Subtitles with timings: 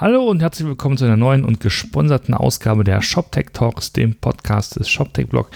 [0.00, 4.78] Hallo und herzlich willkommen zu einer neuen und gesponserten Ausgabe der ShopTech Talks, dem Podcast
[4.78, 5.50] des ShopTech Blog.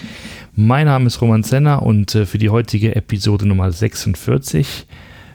[0.53, 4.85] Mein Name ist Roman Zenner und äh, für die heutige Episode Nummer 46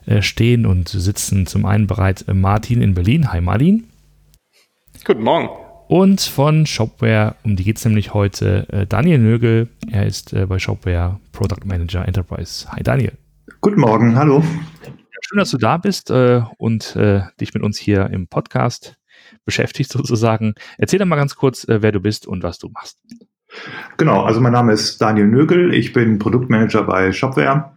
[0.04, 3.32] äh, stehen und sitzen zum einen bereit äh, Martin in Berlin.
[3.32, 3.84] Hi Martin.
[5.06, 5.48] Guten Morgen.
[5.88, 9.70] Und von Shopware, um die geht es nämlich heute, Daniel Nögel.
[9.90, 12.70] Er ist bei Shopware Product Manager Enterprise.
[12.70, 13.12] Hi Daniel.
[13.62, 14.44] Guten Morgen, hallo.
[15.28, 18.97] Schön, dass du da bist äh, und äh, dich mit uns hier im Podcast
[19.44, 20.54] beschäftigt sozusagen.
[20.78, 22.98] Erzähl doch mal ganz kurz, äh, wer du bist und was du machst.
[23.96, 27.72] Genau, also mein Name ist Daniel Nögel, ich bin Produktmanager bei Shopware.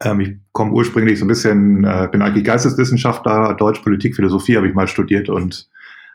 [0.00, 4.68] Ähm, ich komme ursprünglich so ein bisschen, äh, bin eigentlich Geisteswissenschaftler, Deutsch, Politik, Philosophie habe
[4.68, 5.68] ich mal studiert und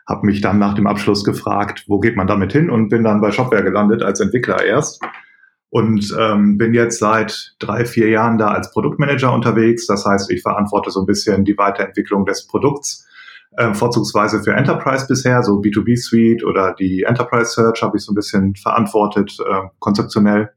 [0.06, 3.20] habe mich dann nach dem Abschluss gefragt, wo geht man damit hin und bin dann
[3.20, 5.02] bei Shopware gelandet als Entwickler erst
[5.70, 9.86] und ähm, bin jetzt seit drei, vier Jahren da als Produktmanager unterwegs.
[9.86, 13.06] Das heißt, ich verantworte so ein bisschen die Weiterentwicklung des Produkts,
[13.56, 18.12] äh, vorzugsweise für Enterprise bisher, so B2B Suite oder die Enterprise Search habe ich so
[18.12, 20.50] ein bisschen verantwortet, äh, konzeptionell.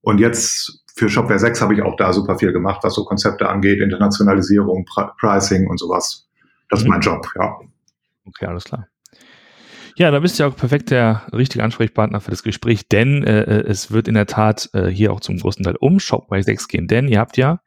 [0.00, 3.48] Und jetzt für Shopware 6 habe ich auch da super viel gemacht, was so Konzepte
[3.48, 6.28] angeht, Internationalisierung, Pri Pricing und sowas.
[6.68, 6.86] Das mhm.
[6.86, 7.56] ist mein Job, ja.
[8.26, 8.86] Okay, alles klar.
[9.96, 13.40] Ja, da bist du ja auch perfekt der richtige Ansprechpartner für das Gespräch, denn äh,
[13.42, 16.68] äh, es wird in der Tat äh, hier auch zum großen Teil um Shopware 6
[16.68, 17.60] gehen, denn ihr habt ja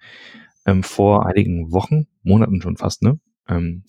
[0.65, 3.19] ähm, vor einigen Wochen, Monaten schon fast, ne,
[3.49, 3.83] ähm,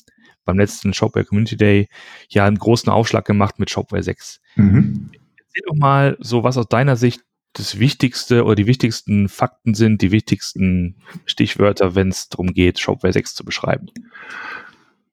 [0.45, 1.89] beim letzten Shopware Community Day
[2.29, 4.41] ja einen großen Aufschlag gemacht mit Shopware 6.
[4.57, 5.11] Mhm.
[5.37, 7.23] Erzähl doch mal so, was aus deiner Sicht
[7.55, 13.13] das Wichtigste oder die wichtigsten Fakten sind, die wichtigsten Stichwörter, wenn es darum geht, Shopware
[13.13, 13.89] 6 zu beschreiben.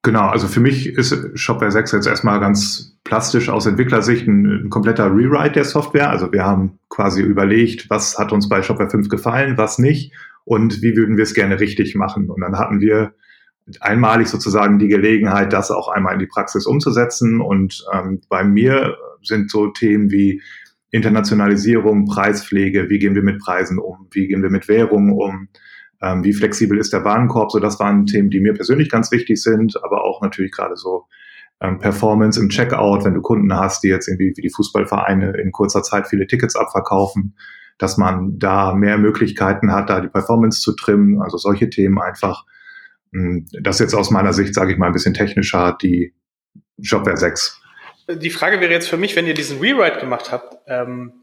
[0.02, 4.70] Genau, also für mich ist Shopware 6 jetzt erstmal ganz plastisch aus Entwicklersicht ein, ein,
[4.70, 6.10] kompletter Rewrite der Software.
[6.10, 10.14] Also wir haben quasi überlegt, was hat uns bei Shopware 5 gefallen, was nicht
[10.46, 12.30] und wie würden wir es gerne richtig machen.
[12.30, 13.14] Und dann hatten wir
[13.80, 17.42] einmalig sozusagen die Gelegenheit, das auch einmal in die Praxis umzusetzen.
[17.42, 20.42] Und ähm, bei mir sind so Themen wie
[20.92, 25.50] Internationalisierung, Preispflege, wie gehen wir mit Preisen um, wie gehen wir mit Währungen um,
[26.02, 27.52] ähm, wie flexibel ist der Warenkorb?
[27.52, 31.06] So, das waren Themen, die mir persönlich ganz wichtig sind, aber auch natürlich gerade so
[31.62, 35.52] ähm, Performance im Checkout, wenn du Kunden hast, die jetzt irgendwie wie die Fußballvereine in
[35.52, 37.36] kurzer Zeit viele Tickets abverkaufen,
[37.78, 41.22] dass man da mehr Möglichkeiten hat, da die Performance zu trimmen.
[41.22, 42.46] Also solche Themen einfach.
[43.12, 46.14] Hm, das jetzt aus meiner Sicht, sage ich mal, ein bisschen technischer, die
[46.82, 47.62] Shopware 6.
[48.10, 51.14] Die Frage wäre jetzt für mich, wenn ihr diesen Rewrite gemacht habt, ähm,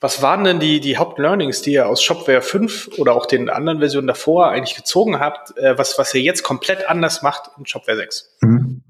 [0.00, 3.78] was waren denn die, die Hauptlearnings, die ihr aus Shopware 5 oder auch den anderen
[3.78, 7.96] Versionen davor eigentlich gezogen habt, äh, was, was ihr jetzt komplett anders macht in Shopware
[7.96, 8.36] 6?
[8.42, 8.82] Mhm.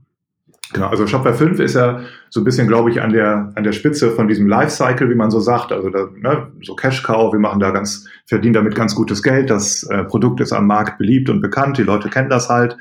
[0.72, 3.72] Genau, also Shopware 5 ist ja so ein bisschen, glaube ich, an der, an der
[3.72, 5.72] Spitze von diesem Lifecycle, wie man so sagt.
[5.72, 9.50] Also da, ne, so Cash Cow, wir machen da ganz, verdienen damit ganz gutes Geld.
[9.50, 11.78] Das äh, Produkt ist am Markt beliebt und bekannt.
[11.78, 12.76] Die Leute kennen das halt.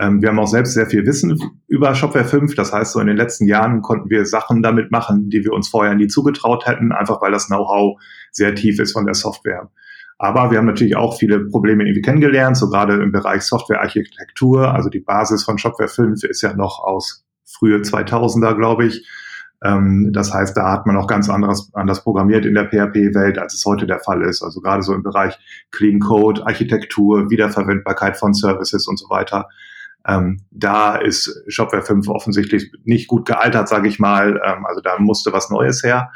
[0.00, 1.38] Ähm, wir haben auch selbst sehr viel Wissen
[1.68, 2.54] über Shopware 5.
[2.54, 5.68] Das heißt, so in den letzten Jahren konnten wir Sachen damit machen, die wir uns
[5.68, 7.98] vorher nie zugetraut hätten, einfach weil das Know-how
[8.30, 9.70] sehr tief ist von der Software.
[10.18, 14.74] Aber wir haben natürlich auch viele Probleme irgendwie kennengelernt, so gerade im Bereich Softwarearchitektur.
[14.74, 19.06] Also die Basis von Shopware 5 ist ja noch aus frühe 2000er, glaube ich.
[19.62, 23.54] Ähm, das heißt, da hat man auch ganz anderes, anders programmiert in der PHP-Welt, als
[23.54, 24.42] es heute der Fall ist.
[24.42, 25.36] Also gerade so im Bereich
[25.72, 29.48] Clean Code, Architektur, Wiederverwendbarkeit von Services und so weiter.
[30.06, 34.40] Ähm, da ist Shopware 5 offensichtlich nicht gut gealtert, sage ich mal.
[34.44, 36.10] Ähm, also da musste was Neues her.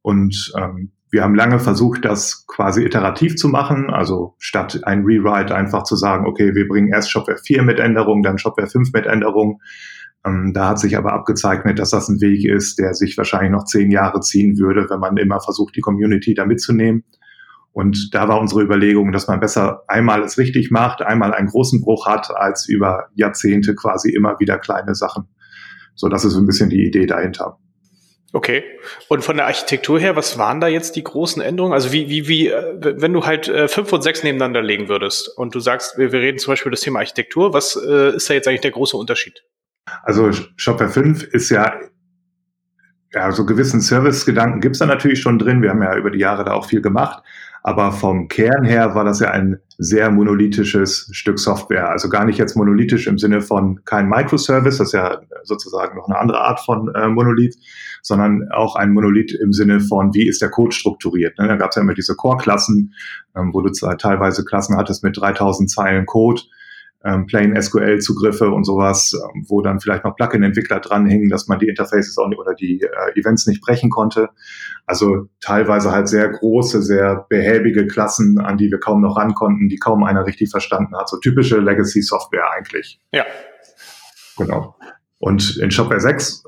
[0.00, 3.90] Und ähm, wir haben lange versucht, das quasi iterativ zu machen.
[3.90, 8.22] Also statt ein Rewrite einfach zu sagen, okay, wir bringen erst Shopware 4 mit Änderungen,
[8.22, 9.60] dann Shopware 5 mit Änderungen.
[10.24, 13.64] Ähm, da hat sich aber abgezeichnet, dass das ein Weg ist, der sich wahrscheinlich noch
[13.64, 17.04] zehn Jahre ziehen würde, wenn man immer versucht, die Community da mitzunehmen.
[17.72, 21.80] Und da war unsere Überlegung, dass man besser einmal es richtig macht, einmal einen großen
[21.80, 25.28] Bruch hat, als über Jahrzehnte quasi immer wieder kleine Sachen.
[25.94, 27.58] So, das ist so ein bisschen die Idee dahinter.
[28.32, 28.62] Okay.
[29.08, 31.72] Und von der Architektur her, was waren da jetzt die großen Änderungen?
[31.72, 35.28] Also wie, wie, wie, äh, wenn du halt äh, fünf und sechs nebeneinander legen würdest
[35.36, 38.28] und du sagst, wir, wir reden zum Beispiel über das Thema Architektur, was äh, ist
[38.28, 39.44] da jetzt eigentlich der große Unterschied?
[40.02, 41.72] Also Shopware 5 ist ja
[43.12, 45.62] ja, so gewissen Service-Gedanken gibt's da natürlich schon drin.
[45.62, 47.22] Wir haben ja über die Jahre da auch viel gemacht.
[47.62, 51.90] Aber vom Kern her war das ja ein sehr monolithisches Stück Software.
[51.90, 56.08] Also gar nicht jetzt monolithisch im Sinne von kein Microservice, das ist ja sozusagen noch
[56.08, 57.56] eine andere Art von äh, Monolith,
[58.02, 61.38] sondern auch ein Monolith im Sinne von, wie ist der Code strukturiert.
[61.38, 61.48] Ne?
[61.48, 62.94] Da gab es ja immer diese Core-Klassen,
[63.36, 66.42] ähm, wo du teilweise Klassen hattest mit 3000 Zeilen Code
[67.04, 71.68] ähm, Plain SQL-Zugriffe und sowas, ähm, wo dann vielleicht noch Plugin-Entwickler dranhingen, dass man die
[71.68, 74.30] Interfaces auch nicht, oder die äh, Events nicht brechen konnte.
[74.86, 79.68] Also teilweise halt sehr große, sehr behäbige Klassen, an die wir kaum noch ran konnten,
[79.68, 81.08] die kaum einer richtig verstanden hat.
[81.08, 83.00] So typische Legacy-Software eigentlich.
[83.12, 83.24] Ja.
[84.36, 84.76] Genau.
[85.18, 86.44] Und in Shopware 6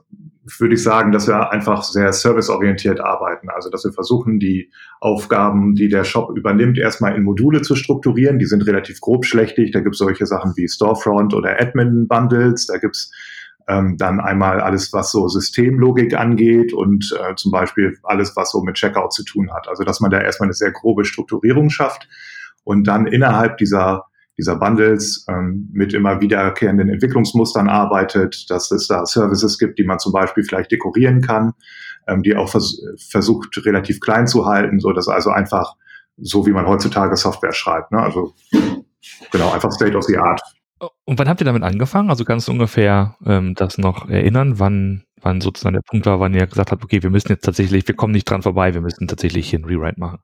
[0.58, 3.48] würde ich sagen, dass wir einfach sehr serviceorientiert arbeiten.
[3.50, 4.70] Also, dass wir versuchen, die
[5.00, 8.38] Aufgaben, die der Shop übernimmt, erstmal in Module zu strukturieren.
[8.38, 9.70] Die sind relativ grobschlächtig.
[9.70, 12.66] Da gibt es solche Sachen wie Storefront oder Admin-Bundles.
[12.66, 13.12] Da gibt es
[13.68, 18.62] ähm, dann einmal alles, was so Systemlogik angeht und äh, zum Beispiel alles, was so
[18.62, 19.68] mit Checkout zu tun hat.
[19.68, 22.08] Also, dass man da erstmal eine sehr grobe Strukturierung schafft
[22.64, 24.09] und dann innerhalb dieser
[24.40, 29.98] dieser Bundles ähm, mit immer wiederkehrenden Entwicklungsmustern arbeitet, dass es da Services gibt, die man
[29.98, 31.52] zum Beispiel vielleicht dekorieren kann,
[32.08, 35.74] ähm, die auch vers versucht relativ klein zu halten, so dass also einfach
[36.16, 37.92] so wie man heutzutage Software schreibt.
[37.92, 37.98] Ne?
[38.00, 38.34] Also
[39.30, 40.40] genau, einfach State of the Art.
[41.04, 42.08] Und wann habt ihr damit angefangen?
[42.08, 46.46] Also du ungefähr ähm, das noch erinnern, wann, wann sozusagen der Punkt war, wann ihr
[46.46, 49.50] gesagt habt, okay, wir müssen jetzt tatsächlich, wir kommen nicht dran vorbei, wir müssen tatsächlich
[49.50, 50.18] hier ein Rewrite machen.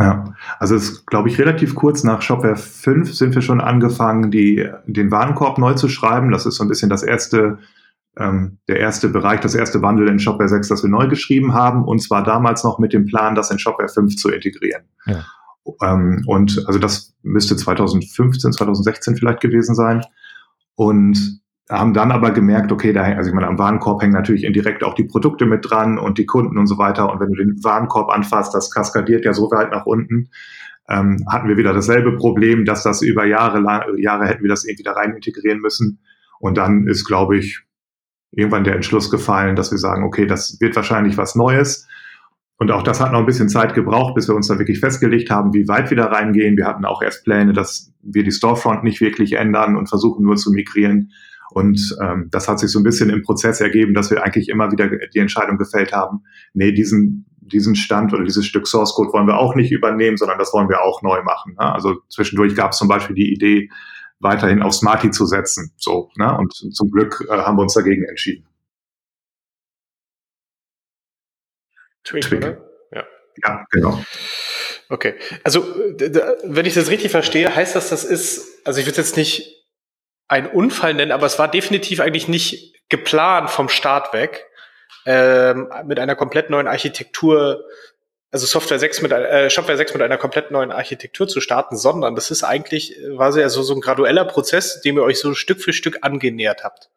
[0.00, 0.24] Ja,
[0.58, 4.66] also es ist, glaube ich, relativ kurz nach Shopware 5 sind wir schon angefangen, die,
[4.86, 6.30] den Warenkorb neu zu schreiben.
[6.30, 7.58] Das ist so ein bisschen das erste,
[8.16, 11.84] ähm, der erste Bereich, das erste Bundle in Shopware 6, das wir neu geschrieben haben.
[11.84, 14.84] Und zwar damals noch mit dem Plan, das in Shopware 5 zu integrieren.
[15.04, 15.24] Ja.
[15.82, 20.02] Ähm, und also das müsste 2015, 2016 vielleicht gewesen sein.
[20.76, 24.82] Und haben dann aber gemerkt, okay, da, also ich meine, am Warenkorb hängen natürlich indirekt
[24.82, 27.10] auch die Produkte mit dran und die Kunden und so weiter.
[27.10, 30.30] Und wenn du den Warenkorb anfasst, das kaskadiert ja so weit nach unten.
[30.88, 33.62] Ähm, hatten wir wieder dasselbe Problem, dass das über Jahre,
[33.98, 36.00] Jahre hätten wir das irgendwie da rein integrieren müssen.
[36.40, 37.60] Und dann ist, glaube ich,
[38.32, 41.86] irgendwann der Entschluss gefallen, dass wir sagen, okay, das wird wahrscheinlich was Neues.
[42.56, 45.30] Und auch das hat noch ein bisschen Zeit gebraucht, bis wir uns da wirklich festgelegt
[45.30, 46.56] haben, wie weit wir da reingehen.
[46.56, 50.36] Wir hatten auch erst Pläne, dass wir die Storefront nicht wirklich ändern und versuchen nur
[50.36, 51.12] zu migrieren.
[51.50, 54.70] Und ähm, das hat sich so ein bisschen im Prozess ergeben, dass wir eigentlich immer
[54.70, 56.22] wieder die Entscheidung gefällt haben,
[56.54, 60.38] nee, diesen, diesen Stand oder dieses Stück Source Code wollen wir auch nicht übernehmen, sondern
[60.38, 61.54] das wollen wir auch neu machen.
[61.58, 61.72] Ne?
[61.72, 63.68] Also zwischendurch gab es zum Beispiel die Idee,
[64.20, 65.72] weiterhin auf Smarty zu setzen.
[65.76, 66.36] So, ne?
[66.36, 68.46] Und zum Glück äh, haben wir uns dagegen entschieden.
[72.04, 72.38] Twig, Twig.
[72.38, 72.60] Oder?
[72.92, 73.04] Ja.
[73.42, 74.04] ja, genau.
[74.88, 75.14] Okay,
[75.44, 79.59] also wenn ich das richtig verstehe, heißt das, das ist, also ich würde jetzt nicht
[80.30, 84.46] ein Unfall nennen, aber es war definitiv eigentlich nicht geplant vom Start weg,
[85.04, 87.64] ähm, mit einer komplett neuen Architektur,
[88.30, 92.14] also Software 6 mit, äh, Shopware 6 mit einer komplett neuen Architektur zu starten, sondern
[92.14, 95.60] das ist eigentlich, war ja so, so ein gradueller Prozess, dem ihr euch so Stück
[95.60, 96.90] für Stück angenähert habt.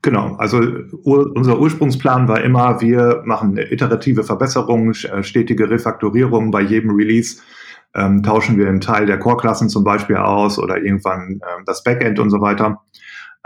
[0.00, 0.58] Genau, also
[1.04, 7.42] ur, unser Ursprungsplan war immer, wir machen iterative Verbesserungen, äh, stetige Refaktorierungen bei jedem Release
[7.96, 12.18] ähm, tauschen wir einen Teil der Core-Klassen zum Beispiel aus oder irgendwann ähm, das Backend
[12.18, 12.82] und so weiter.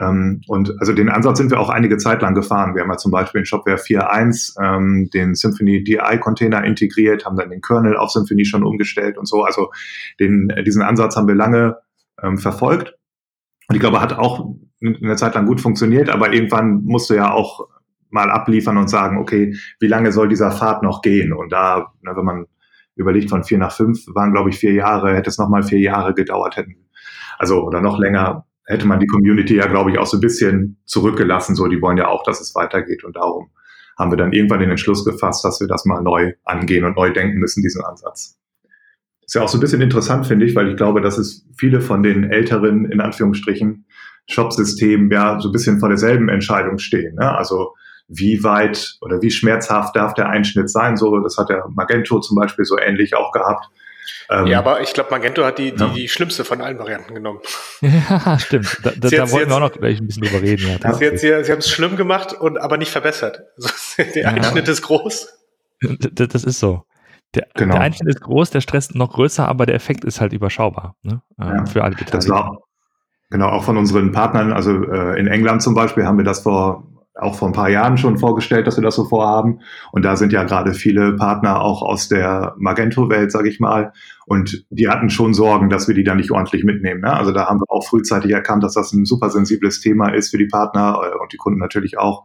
[0.01, 2.75] Ähm, und also den Ansatz sind wir auch einige Zeit lang gefahren.
[2.75, 7.51] Wir haben ja zum Beispiel in Shopware 4.1 ähm, den Symphony DI-Container integriert, haben dann
[7.51, 9.45] den Kernel auf Symphony schon umgestellt und so.
[9.45, 9.71] Also
[10.19, 11.77] den, äh, diesen Ansatz haben wir lange
[12.23, 12.95] ähm, verfolgt.
[13.69, 17.31] Und ich glaube, hat auch eine Zeit lang gut funktioniert, aber irgendwann musst du ja
[17.31, 17.69] auch
[18.09, 21.33] mal abliefern und sagen, okay, wie lange soll dieser Pfad noch gehen?
[21.33, 22.47] Und da, ne, wenn man
[23.01, 26.15] überlegt, von vier nach fünf waren, glaube ich, vier Jahre, hätte es nochmal vier Jahre
[26.15, 26.89] gedauert hätten.
[27.39, 30.79] Also, oder noch länger hätte man die Community ja, glaube ich, auch so ein bisschen
[30.87, 31.57] zurückgelassen.
[31.57, 33.03] So, die wollen ja auch, dass es weitergeht.
[33.03, 33.51] Und darum
[33.99, 37.13] haben wir dann irgendwann den Entschluss gefasst, dass wir das mal neu angehen und neu
[37.13, 38.39] denken müssen, diesen Ansatz.
[39.25, 41.81] Ist ja auch so ein bisschen interessant, finde ich, weil ich glaube, dass es viele
[41.81, 43.87] von den älteren, in Anführungsstrichen,
[44.29, 47.17] Shop-Systemen ja so ein bisschen vor derselben Entscheidung stehen.
[47.17, 47.37] Ne?
[47.37, 47.75] Also
[48.11, 50.97] wie weit oder wie schmerzhaft darf der Einschnitt sein.
[50.97, 53.67] So, das hat der Magento zum Beispiel so ähnlich auch gehabt.
[54.29, 55.89] Ähm, ja, aber ich glaube, Magento hat die, die, ja.
[55.89, 57.41] die schlimmste von allen Varianten genommen.
[57.81, 58.79] Ja, stimmt.
[58.83, 60.79] Da, da, da wollten wir auch noch gleich ein bisschen drüber reden.
[60.83, 63.43] Ja, sie, jetzt, sie, sie haben es schlimm gemacht und aber nicht verbessert.
[63.57, 64.29] Also, der ja.
[64.29, 65.29] Einschnitt ist groß.
[66.13, 66.83] Das, das ist so.
[67.35, 67.75] Der, genau.
[67.75, 71.23] der, Einschnitt ist groß, der Stress noch größer, aber der Effekt ist halt überschaubar ne?
[71.39, 72.17] ja, für alle Beteiligten.
[72.17, 72.59] Das war,
[73.31, 76.90] genau, auch von unseren Partnern, also äh, in England zum Beispiel haben wir das vor
[77.15, 79.61] auch vor ein paar Jahren schon vorgestellt, dass wir das so vorhaben.
[79.93, 83.93] Und da sind ja gerade viele Partner auch aus der Magento-Welt, sage ich mal.
[84.27, 87.01] Und die hatten schon Sorgen, dass wir die da nicht ordentlich mitnehmen.
[87.01, 87.13] Ne?
[87.13, 90.39] Also da haben wir auch frühzeitig erkannt, dass das ein super sensibles Thema ist für
[90.39, 92.25] die Partner äh, und die Kunden natürlich auch.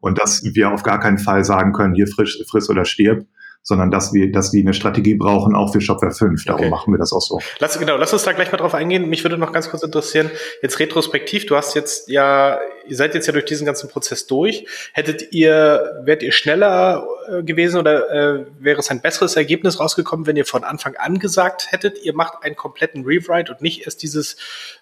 [0.00, 3.26] Und dass wir auf gar keinen Fall sagen können, hier frisch, friss oder stirb,
[3.68, 6.44] sondern dass wir, dass die eine Strategie brauchen, auch für Shopware 5.
[6.44, 6.70] Darum okay.
[6.70, 7.40] machen wir das auch so.
[7.58, 9.08] Lass, genau, lass uns da gleich mal drauf eingehen.
[9.08, 10.30] Mich würde noch ganz kurz interessieren,
[10.62, 14.66] jetzt retrospektiv, du hast jetzt ja, ihr seid jetzt ja durch diesen ganzen Prozess durch.
[14.92, 20.28] Hättet ihr, wärt ihr schneller äh, gewesen oder äh, wäre es ein besseres Ergebnis rausgekommen,
[20.28, 24.00] wenn ihr von Anfang an gesagt hättet, ihr macht einen kompletten Rewrite und nicht erst
[24.04, 24.36] dieses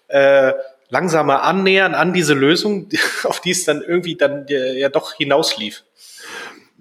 [0.09, 0.53] äh,
[0.89, 2.87] langsame Annähern an diese Lösung,
[3.23, 5.83] auf die es dann irgendwie dann ja, ja doch hinauslief?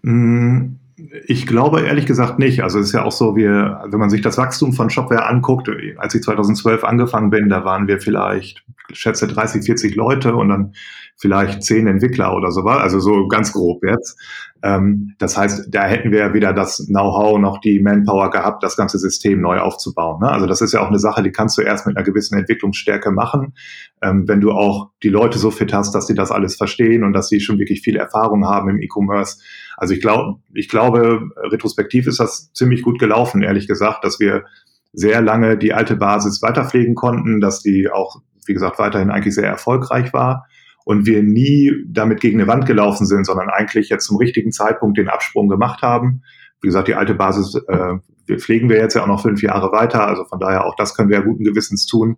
[0.02, 0.83] Mm
[1.26, 2.62] Ich glaube ehrlich gesagt nicht.
[2.62, 5.68] Also es ist ja auch so, wir, wenn man sich das Wachstum von Shopware anguckt,
[5.96, 10.48] als ich 2012 angefangen bin, da waren wir vielleicht, ich schätze 30, 40 Leute und
[10.50, 10.72] dann
[11.16, 14.20] vielleicht zehn Entwickler oder so was, also so ganz grob jetzt.
[14.62, 18.98] Ähm, das heißt, da hätten wir weder das Know-how noch die Manpower gehabt, das ganze
[18.98, 20.20] System neu aufzubauen.
[20.20, 20.30] Ne?
[20.30, 23.10] Also das ist ja auch eine Sache, die kannst du erst mit einer gewissen Entwicklungsstärke
[23.10, 23.54] machen,
[24.02, 27.12] ähm, wenn du auch die Leute so fit hast, dass sie das alles verstehen und
[27.12, 29.42] dass sie schon wirklich viel Erfahrung haben im E-Commerce.
[29.76, 34.44] Also ich glaube, ich glaube, retrospektiv ist das ziemlich gut gelaufen, ehrlich gesagt, dass wir
[34.92, 39.48] sehr lange die alte Basis weiterpflegen konnten, dass die auch, wie gesagt, weiterhin eigentlich sehr
[39.48, 40.46] erfolgreich war
[40.84, 44.98] und wir nie damit gegen eine Wand gelaufen sind, sondern eigentlich jetzt zum richtigen Zeitpunkt
[44.98, 46.22] den Absprung gemacht haben.
[46.60, 50.06] Wie gesagt, die alte Basis äh, pflegen wir jetzt ja auch noch fünf Jahre weiter,
[50.06, 52.16] also von daher auch das können wir ja guten Gewissens tun.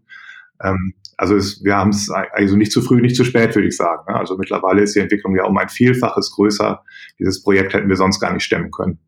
[0.63, 3.77] Ähm, also es, wir haben es also nicht zu früh, nicht zu spät, würde ich
[3.77, 4.05] sagen.
[4.09, 4.19] Ne?
[4.19, 6.83] Also mittlerweile ist die Entwicklung ja um ein Vielfaches größer.
[7.19, 8.99] Dieses Projekt hätten wir sonst gar nicht stemmen können.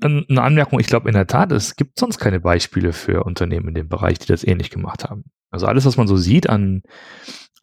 [0.00, 3.74] Eine Anmerkung, ich glaube in der Tat, es gibt sonst keine Beispiele für Unternehmen in
[3.74, 5.24] dem Bereich, die das ähnlich gemacht haben.
[5.50, 6.82] Also alles, was man so sieht an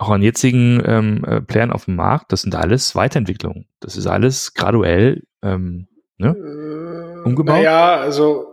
[0.02, 3.68] auch an jetzigen ähm, äh, Playern auf dem Markt, das sind alles Weiterentwicklungen.
[3.80, 5.88] Das ist alles graduell ähm,
[6.18, 7.58] ne, äh, umgebaut.
[7.58, 8.51] Naja, also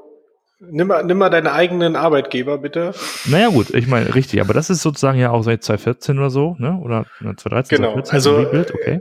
[0.61, 2.93] nimm mal, nimm mal deinen eigenen Arbeitgeber, bitte.
[3.27, 6.57] Naja gut, ich meine, richtig, aber das ist sozusagen ja auch seit 2014 oder so,
[6.59, 6.79] ne?
[6.83, 8.01] Oder 2013, genau.
[8.01, 9.01] 2014, also, okay.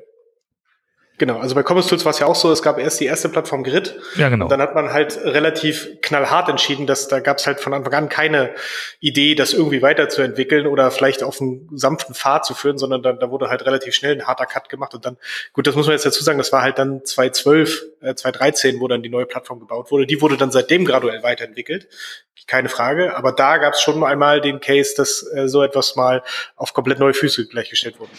[1.19, 3.27] Genau, also bei Commerce Tools war es ja auch so, es gab erst die erste
[3.29, 3.99] Plattform Grid.
[4.15, 4.45] Ja, genau.
[4.45, 7.93] Und dann hat man halt relativ knallhart entschieden, dass da gab es halt von Anfang
[7.93, 8.51] an keine
[8.99, 13.31] Idee, das irgendwie weiterzuentwickeln oder vielleicht auf einen sanften Pfad zu führen, sondern da, da
[13.31, 14.93] wurde halt relativ schnell ein harter Cut gemacht.
[14.93, 15.17] Und dann,
[15.53, 18.87] gut, das muss man jetzt dazu sagen, das war halt dann 2012, äh, 2013, wo
[18.87, 20.05] dann die neue Plattform gebaut wurde.
[20.05, 21.87] Die wurde dann seitdem graduell weiterentwickelt,
[22.45, 23.17] keine Frage.
[23.17, 26.21] Aber da gab es schon einmal den Case, dass äh, so etwas mal
[26.55, 28.11] auf komplett neue Füße gleichgestellt wurde.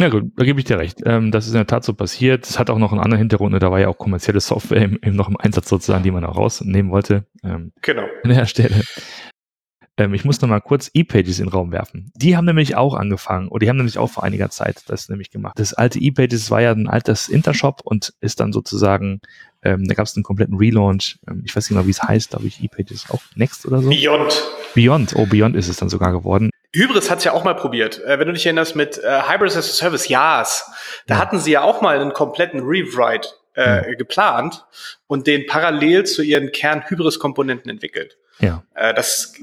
[0.00, 1.00] Ja gut, da gebe ich dir recht.
[1.04, 2.48] Ähm, das ist in der Tat so passiert.
[2.48, 3.62] Es hat auch noch einen anderen Hintergrund.
[3.62, 6.38] Da war ja auch kommerzielle Software im, im noch im Einsatz sozusagen, die man auch
[6.38, 7.26] rausnehmen wollte.
[7.44, 8.04] Ähm, genau.
[8.24, 8.80] An der Stelle.
[9.98, 12.10] Ähm, ich muss noch mal kurz E-Pages in den Raum werfen.
[12.14, 15.30] Die haben nämlich auch angefangen, oder die haben nämlich auch vor einiger Zeit das nämlich
[15.30, 15.58] gemacht.
[15.58, 19.20] Das alte E-Pages war ja ein altes Intershop und ist dann sozusagen,
[19.62, 21.18] ähm, da gab es einen kompletten Relaunch.
[21.28, 23.90] Ähm, ich weiß nicht mal, wie es heißt, glaube ich, E-Pages auch Next oder so.
[23.90, 24.44] Beyond.
[24.74, 26.48] Beyond, oh, Beyond ist es dann sogar geworden.
[26.74, 28.02] Hybris hat's ja auch mal probiert.
[28.04, 30.70] Äh, wenn du dich erinnerst mit äh, Hybris as a Service, yes.
[31.06, 31.20] Da ja.
[31.20, 34.64] hatten sie ja auch mal einen kompletten Rewrite äh, geplant
[35.06, 38.16] und den parallel zu ihren Kern-Hybris-Komponenten entwickelt.
[38.38, 38.62] Ja.
[38.74, 39.34] Äh, das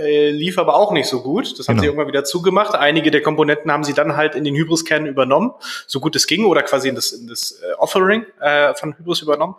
[0.00, 1.58] äh, lief aber auch nicht so gut.
[1.58, 1.82] Das haben genau.
[1.82, 2.74] sie irgendwann wieder zugemacht.
[2.74, 5.52] Einige der Komponenten haben sie dann halt in den Hybris-Kern übernommen,
[5.86, 8.24] so gut es ging, oder quasi in das, in das äh, Offering
[8.74, 9.56] von Hybris übernommen.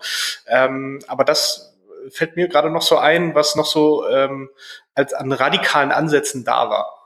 [0.48, 1.78] Ähm, aber das
[2.10, 4.50] fällt mir gerade noch so ein, was noch so ähm,
[4.96, 6.97] als an radikalen Ansätzen da war.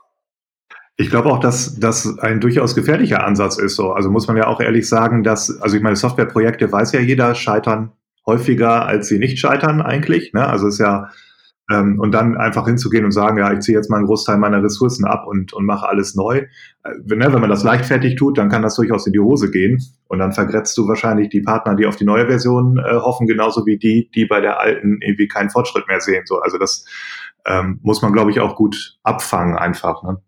[0.96, 3.76] Ich glaube auch, dass das ein durchaus gefährlicher Ansatz ist.
[3.76, 3.92] So.
[3.92, 7.34] Also muss man ja auch ehrlich sagen, dass, also ich meine, Softwareprojekte weiß ja jeder,
[7.34, 7.92] scheitern
[8.26, 10.32] häufiger, als sie nicht scheitern eigentlich.
[10.32, 10.46] Ne?
[10.46, 11.10] Also ist ja,
[11.70, 14.62] ähm, und dann einfach hinzugehen und sagen, ja, ich ziehe jetzt mal einen Großteil meiner
[14.62, 16.38] Ressourcen ab und, und mache alles neu.
[16.38, 19.50] Äh, wenn, ne, wenn man das leichtfertig tut, dann kann das durchaus in die Hose
[19.50, 19.82] gehen.
[20.08, 23.64] Und dann vergrätzt du wahrscheinlich die Partner, die auf die neue Version äh, hoffen, genauso
[23.66, 26.24] wie die, die bei der alten irgendwie keinen Fortschritt mehr sehen.
[26.26, 26.84] So, also das
[27.46, 30.02] ähm, muss man, glaube ich, auch gut abfangen einfach.
[30.02, 30.20] Ne?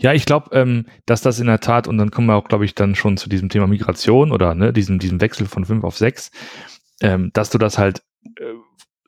[0.00, 2.64] Ja, ich glaube, ähm, dass das in der Tat, und dann kommen wir auch, glaube
[2.64, 5.96] ich, dann schon zu diesem Thema Migration oder ne, diesem, diesem Wechsel von fünf auf
[5.96, 6.30] sechs,
[7.00, 8.02] ähm, dass du das halt
[8.36, 8.54] äh,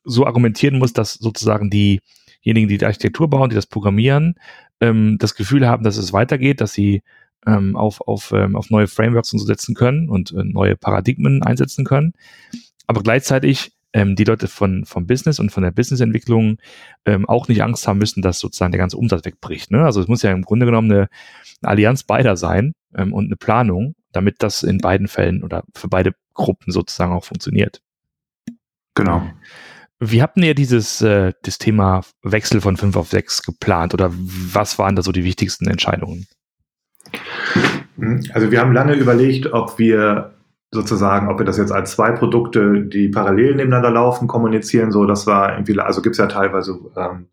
[0.04, 4.35] so argumentieren musst, dass sozusagen diejenigen, die die Architektur bauen, die das programmieren,
[4.81, 7.02] ähm, das Gefühl haben, dass es weitergeht, dass sie
[7.47, 11.42] ähm, auf, auf, ähm, auf neue Frameworks und so setzen können und äh, neue Paradigmen
[11.42, 12.12] einsetzen können.
[12.87, 16.58] Aber gleichzeitig ähm, die Leute von, vom Business und von der Businessentwicklung
[17.04, 19.70] ähm, auch nicht Angst haben müssen, dass sozusagen der ganze Umsatz wegbricht.
[19.70, 19.84] Ne?
[19.84, 21.08] Also es muss ja im Grunde genommen eine,
[21.62, 25.88] eine Allianz beider sein ähm, und eine Planung, damit das in beiden Fällen oder für
[25.88, 27.80] beide Gruppen sozusagen auch funktioniert.
[28.94, 29.22] Genau.
[30.04, 34.78] Wie habt ihr dieses äh, das Thema Wechsel von 5 auf 6 geplant oder was
[34.78, 36.26] waren da so die wichtigsten Entscheidungen?
[38.32, 40.34] Also wir haben lange überlegt, ob wir
[40.73, 45.26] sozusagen, ob wir das jetzt als zwei Produkte, die parallel nebeneinander laufen, kommunizieren, so, das
[45.26, 47.29] war irgendwie, also gibt's ja teilweise, ähm,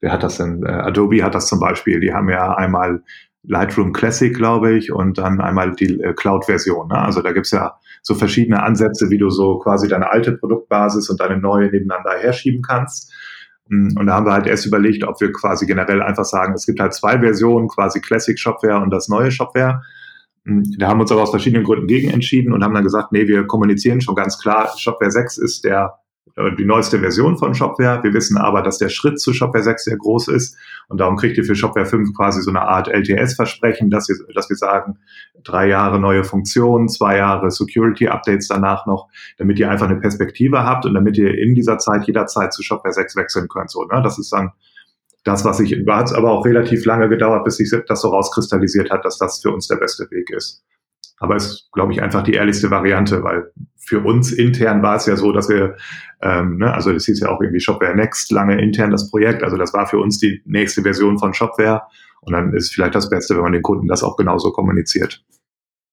[0.00, 0.62] wer hat das denn?
[0.64, 3.02] Äh, Adobe hat das zum Beispiel, die haben ja einmal
[3.42, 6.88] Lightroom Classic, glaube ich, und dann einmal die äh, Cloud-Version.
[6.88, 6.98] Ne?
[6.98, 11.20] Also da gibt's ja so verschiedene Ansätze, wie du so quasi deine alte Produktbasis und
[11.20, 13.12] deine neue nebeneinander herschieben kannst.
[13.68, 16.64] Mm, und da haben wir halt erst überlegt, ob wir quasi generell einfach sagen, es
[16.64, 19.82] gibt halt zwei Versionen, quasi Classic Shopware und das neue Shopware.
[20.44, 23.12] Hm, da haben wir uns aber aus verschiedenen Gründen gegen entschieden und haben dann gesagt,
[23.12, 25.98] nee, wir kommunizieren schon ganz klar, Shopware 6 ist der
[26.36, 28.02] äh, die neueste Version von Shopware.
[28.02, 30.56] Wir wissen aber, dass der Schritt zu Shopware 6 sehr groß ist
[30.88, 34.48] und darum kriegt ihr für Shopware 5 quasi so eine Art LTS-Versprechen, dass wir, dass
[34.48, 34.98] wir sagen,
[35.42, 39.08] drei Jahre neue Funktionen, zwei Jahre Security-Updates danach noch,
[39.38, 42.92] damit ihr einfach eine Perspektive habt und damit ihr in dieser Zeit jederzeit zu Shopware
[42.92, 43.70] 6 wechseln könnt.
[43.70, 44.02] So, ne?
[44.02, 44.52] Das ist dann
[45.24, 49.04] das, was ich, hat aber auch relativ lange gedauert, bis sich das so rauskristallisiert hat,
[49.04, 50.62] dass das für uns der beste Weg ist.
[51.18, 55.06] Aber es ist, glaube ich, einfach die ehrlichste Variante, weil für uns intern war es
[55.06, 55.76] ja so, dass wir,
[56.20, 59.42] ähm, ne, also das hieß ja auch irgendwie Shopware Next, lange intern das Projekt.
[59.42, 61.82] Also das war für uns die nächste Version von Shopware.
[62.20, 65.22] Und dann ist vielleicht das Beste, wenn man den Kunden das auch genauso kommuniziert.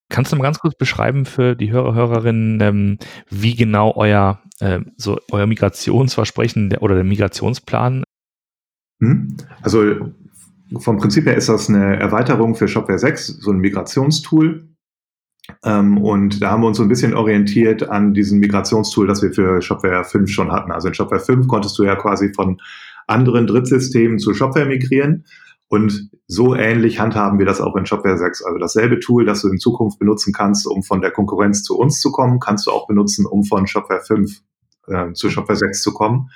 [0.09, 2.97] Kannst du mal ganz kurz beschreiben für die Hörer, Hörerinnen, ähm,
[3.29, 8.03] wie genau euer, äh, so euer Migrationsversprechen der, oder der Migrationsplan?
[9.61, 10.11] Also
[10.79, 14.67] vom Prinzip her ist das eine Erweiterung für Shopware 6, so ein Migrationstool.
[15.63, 19.33] Ähm, und da haben wir uns so ein bisschen orientiert an diesem Migrationstool, das wir
[19.33, 20.71] für Shopware 5 schon hatten.
[20.71, 22.61] Also in Shopware 5 konntest du ja quasi von
[23.07, 25.25] anderen Drittsystemen zu Shopware migrieren.
[25.67, 28.43] Und so ähnlich handhaben wir das auch in Shopware 6.
[28.43, 31.99] Also dasselbe Tool, das du in Zukunft benutzen kannst, um von der Konkurrenz zu uns
[32.01, 34.41] zu kommen, kannst du auch benutzen, um von Shopware 5
[34.87, 36.29] äh, zu Shopware 6 zu kommen.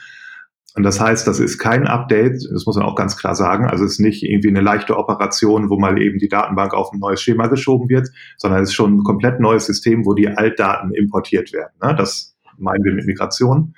[0.76, 3.66] Und das heißt, das ist kein Update, das muss man auch ganz klar sagen.
[3.66, 7.00] Also es ist nicht irgendwie eine leichte Operation, wo mal eben die Datenbank auf ein
[7.00, 10.94] neues Schema geschoben wird, sondern es ist schon ein komplett neues System, wo die Altdaten
[10.94, 11.72] importiert werden.
[11.82, 11.96] Ne?
[11.98, 13.74] Das meinen wir mit Migration.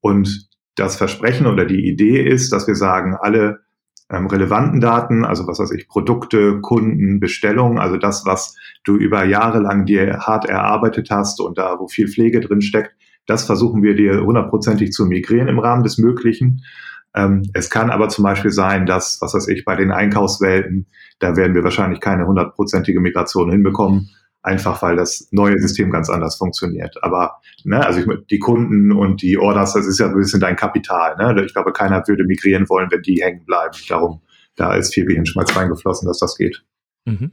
[0.00, 3.60] Und das Versprechen oder die Idee ist, dass wir sagen, alle
[4.10, 9.24] ähm, relevanten Daten, also was weiß ich, Produkte, Kunden, Bestellungen, also das, was du über
[9.24, 13.82] Jahre lang dir hart erarbeitet hast und da, wo viel Pflege drin steckt, das versuchen
[13.82, 16.62] wir dir hundertprozentig zu migrieren im Rahmen des Möglichen.
[17.14, 20.86] Ähm, es kann aber zum Beispiel sein, dass, was weiß ich, bei den Einkaufswelten,
[21.18, 24.10] da werden wir wahrscheinlich keine hundertprozentige Migration hinbekommen,
[24.42, 26.96] einfach weil das neue System ganz anders funktioniert.
[27.02, 30.56] Aber ne, also ich, die Kunden und die Orders, das ist ja ein bisschen dein
[30.56, 31.16] Kapital.
[31.16, 31.44] Ne?
[31.44, 33.76] Ich glaube, keiner würde migrieren wollen, wenn die hängen bleiben.
[33.88, 34.22] Darum,
[34.56, 36.64] da ist viel Gehirnschmalz reingeflossen, dass das geht.
[37.04, 37.32] Mhm.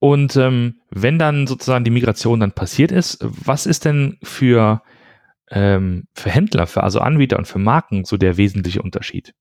[0.00, 4.82] Und ähm, wenn dann sozusagen die Migration dann passiert ist, was ist denn für,
[5.50, 9.34] ähm, für Händler, für also Anbieter und für Marken so der wesentliche Unterschied?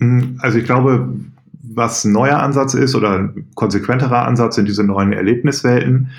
[0.00, 1.08] Hm, also ich glaube,
[1.74, 6.10] was ein neuer Ansatz ist oder ein konsequenterer Ansatz sind diese neuen Erlebniswelten.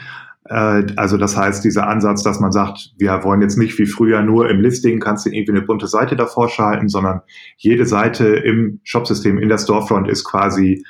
[0.49, 4.21] Äh, also das heißt, dieser Ansatz, dass man sagt, wir wollen jetzt nicht wie früher
[4.21, 7.21] nur im Listing kannst du irgendwie eine bunte Seite davor schalten, sondern
[7.57, 10.83] jede Seite im Shopsystem in der Storefront ist quasi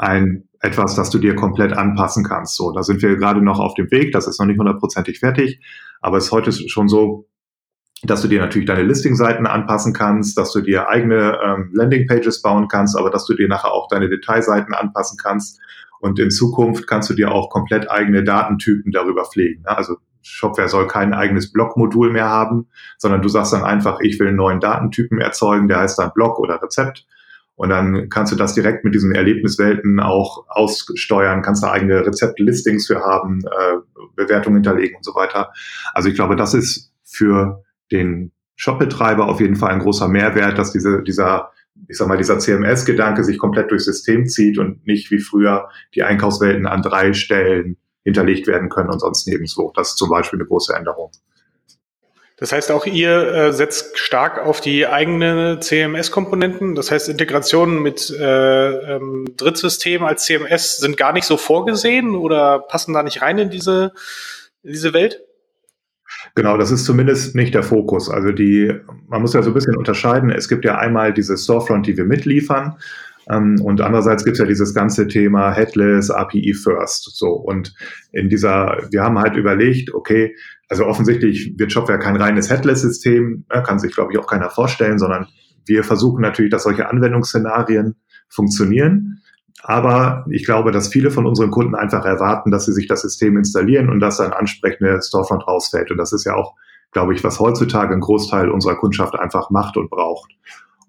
[0.00, 2.56] ein etwas, das du dir komplett anpassen kannst.
[2.56, 4.12] So, da sind wir gerade noch auf dem Weg.
[4.12, 5.60] Das ist noch nicht hundertprozentig fertig,
[6.00, 7.26] aber es ist heute schon so,
[8.02, 12.68] dass du dir natürlich deine Listing-Seiten anpassen kannst, dass du dir eigene ähm, Landing-Pages bauen
[12.68, 15.60] kannst, aber dass du dir nachher auch deine Detailseiten anpassen kannst.
[16.00, 19.64] Und in Zukunft kannst du dir auch komplett eigene Datentypen darüber pflegen.
[19.66, 24.28] Also Shopware soll kein eigenes Blog-Modul mehr haben, sondern du sagst dann einfach, ich will
[24.28, 27.06] einen neuen Datentypen erzeugen, der heißt dann Blog oder Rezept.
[27.60, 32.86] Und dann kannst du das direkt mit diesen Erlebniswelten auch aussteuern, kannst da eigene Rezeptlistings
[32.86, 33.76] für haben, äh,
[34.16, 35.52] Bewertungen hinterlegen und so weiter.
[35.92, 40.72] Also ich glaube, das ist für den Shopbetreiber auf jeden Fall ein großer Mehrwert, dass
[40.72, 41.50] diese, dieser,
[41.86, 46.02] ich sag mal, dieser CMS-Gedanke sich komplett durchs System zieht und nicht wie früher die
[46.02, 49.70] Einkaufswelten an drei Stellen hinterlegt werden können und sonst nirgendwo.
[49.76, 51.10] Das ist zum Beispiel eine große Änderung.
[52.40, 56.74] Das heißt, auch ihr äh, setzt stark auf die eigenen CMS-Komponenten.
[56.74, 62.58] Das heißt, Integrationen mit äh, ähm, Drittsystemen als CMS sind gar nicht so vorgesehen oder
[62.60, 63.92] passen da nicht rein in diese,
[64.62, 65.20] in diese Welt?
[66.34, 68.08] Genau, das ist zumindest nicht der Fokus.
[68.08, 68.72] Also die,
[69.06, 70.30] man muss ja so ein bisschen unterscheiden.
[70.30, 72.78] Es gibt ja einmal diese Storefront, die wir mitliefern.
[73.30, 77.16] Ähm, und andererseits gibt es ja dieses ganze Thema Headless, API First.
[77.16, 77.28] So.
[77.28, 77.74] Und
[78.12, 80.34] in dieser, wir haben halt überlegt, okay,
[80.68, 85.26] also offensichtlich wird Shopware kein reines Headless-System, kann sich, glaube ich, auch keiner vorstellen, sondern
[85.66, 87.96] wir versuchen natürlich, dass solche Anwendungsszenarien
[88.28, 89.20] funktionieren.
[89.62, 93.36] Aber ich glaube, dass viele von unseren Kunden einfach erwarten, dass sie sich das System
[93.36, 95.90] installieren und dass ein ansprechende Storefront rausfällt.
[95.90, 96.54] Und das ist ja auch,
[96.92, 100.30] glaube ich, was heutzutage ein Großteil unserer Kundschaft einfach macht und braucht.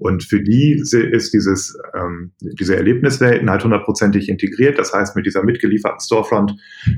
[0.01, 4.79] Und für die ist dieses, ähm, diese Erlebniswelten halt hundertprozentig integriert.
[4.79, 6.55] Das heißt, mit dieser mitgelieferten Storefront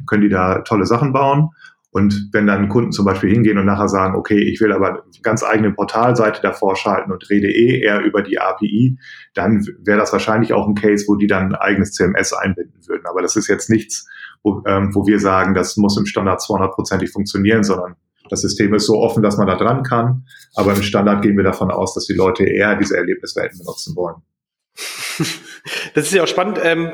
[0.07, 1.49] können die da tolle Sachen bauen.
[1.91, 5.43] Und wenn dann Kunden zum Beispiel hingehen und nachher sagen, okay, ich will aber ganz
[5.43, 8.97] eigene Portalseite davor schalten und rede eh eher über die API,
[9.33, 13.05] dann wäre das wahrscheinlich auch ein Case, wo die dann ein eigenes CMS einbinden würden.
[13.05, 14.07] Aber das ist jetzt nichts,
[14.43, 17.95] wo, ähm, wo wir sagen, das muss im Standard 200%ig funktionieren, sondern
[18.29, 20.25] das System ist so offen, dass man da dran kann.
[20.55, 24.15] Aber im Standard gehen wir davon aus, dass die Leute eher diese Erlebniswelten benutzen wollen.
[25.93, 26.59] Das ist ja auch spannend.
[26.61, 26.91] Ähm,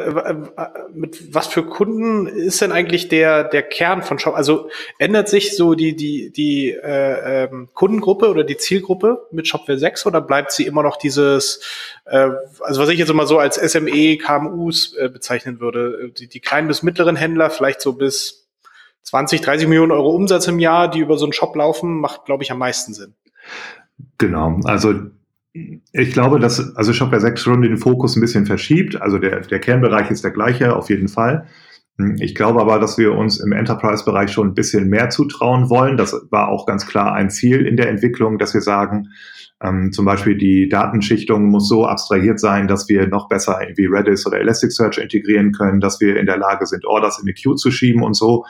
[0.94, 4.36] mit was für Kunden ist denn eigentlich der, der Kern von Shop?
[4.36, 9.80] Also ändert sich so die, die, die äh, ähm, Kundengruppe oder die Zielgruppe mit Shopware
[9.80, 11.62] 6 oder bleibt sie immer noch dieses,
[12.06, 16.40] äh, also was ich jetzt immer so als SME, KMUs äh, bezeichnen würde, die, die
[16.40, 18.49] kleinen bis mittleren Händler, vielleicht so bis
[19.04, 22.44] 20, 30 Millionen Euro Umsatz im Jahr, die über so einen Shop laufen, macht, glaube
[22.44, 23.16] ich, am meisten Sinn.
[24.18, 24.94] Genau, also
[25.54, 29.02] ich glaube, dass also Shopware 6 schon den Fokus ein bisschen verschiebt.
[29.02, 31.48] Also der, der Kernbereich ist der gleiche, auf jeden Fall.
[32.20, 35.98] Ich glaube aber, dass wir uns im Enterprise-Bereich schon ein bisschen mehr zutrauen wollen.
[35.98, 39.10] Das war auch ganz klar ein Ziel in der Entwicklung, dass wir sagen,
[39.62, 44.26] ähm, zum Beispiel die Datenschichtung muss so abstrahiert sein, dass wir noch besser irgendwie Redis
[44.26, 47.70] oder Elasticsearch integrieren können, dass wir in der Lage sind, Orders in die Queue zu
[47.70, 48.46] schieben und so.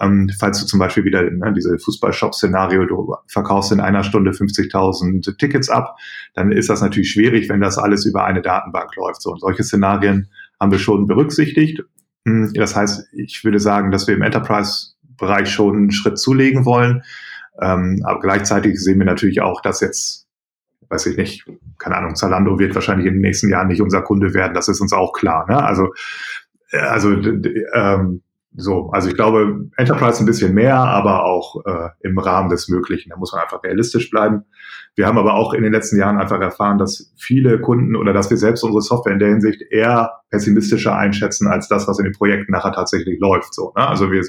[0.00, 5.36] Ähm, falls du zum Beispiel wieder ne, diese Fußball-Shop-Szenario, du verkaufst in einer Stunde 50.000
[5.38, 5.96] Tickets ab,
[6.34, 9.22] dann ist das natürlich schwierig, wenn das alles über eine Datenbank läuft.
[9.22, 10.28] So, und solche Szenarien
[10.60, 11.82] haben wir schon berücksichtigt.
[12.26, 17.02] Hm, das heißt, ich würde sagen, dass wir im Enterprise-Bereich schon einen Schritt zulegen wollen.
[17.60, 20.28] Ähm, aber gleichzeitig sehen wir natürlich auch, dass jetzt
[20.90, 21.44] weiß ich nicht,
[21.78, 24.80] keine Ahnung, Zalando wird wahrscheinlich in den nächsten Jahren nicht unser Kunde werden, das ist
[24.80, 25.46] uns auch klar.
[25.48, 25.62] Ne?
[25.62, 25.92] Also,
[26.70, 28.22] äh, also ähm,
[28.56, 33.10] so, also ich glaube, Enterprise ein bisschen mehr, aber auch äh, im Rahmen des Möglichen.
[33.10, 34.44] Da muss man einfach realistisch bleiben.
[34.96, 38.30] Wir haben aber auch in den letzten Jahren einfach erfahren, dass viele Kunden oder dass
[38.30, 42.14] wir selbst unsere Software in der Hinsicht eher pessimistischer einschätzen als das, was in den
[42.14, 43.54] Projekten nachher tatsächlich läuft.
[43.54, 43.86] So, ne?
[43.86, 44.22] Also wir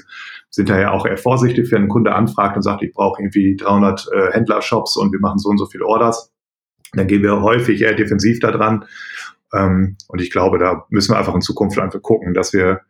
[0.50, 4.06] sind daher auch eher vorsichtig, wenn ein Kunde anfragt und sagt, ich brauche irgendwie 300
[4.12, 6.30] äh, Händlershops und wir machen so und so viele Orders
[6.92, 8.84] dann gehen wir häufig eher defensiv da dran.
[9.52, 12.80] Ähm, und ich glaube, da müssen wir einfach in Zukunft einfach gucken, dass wir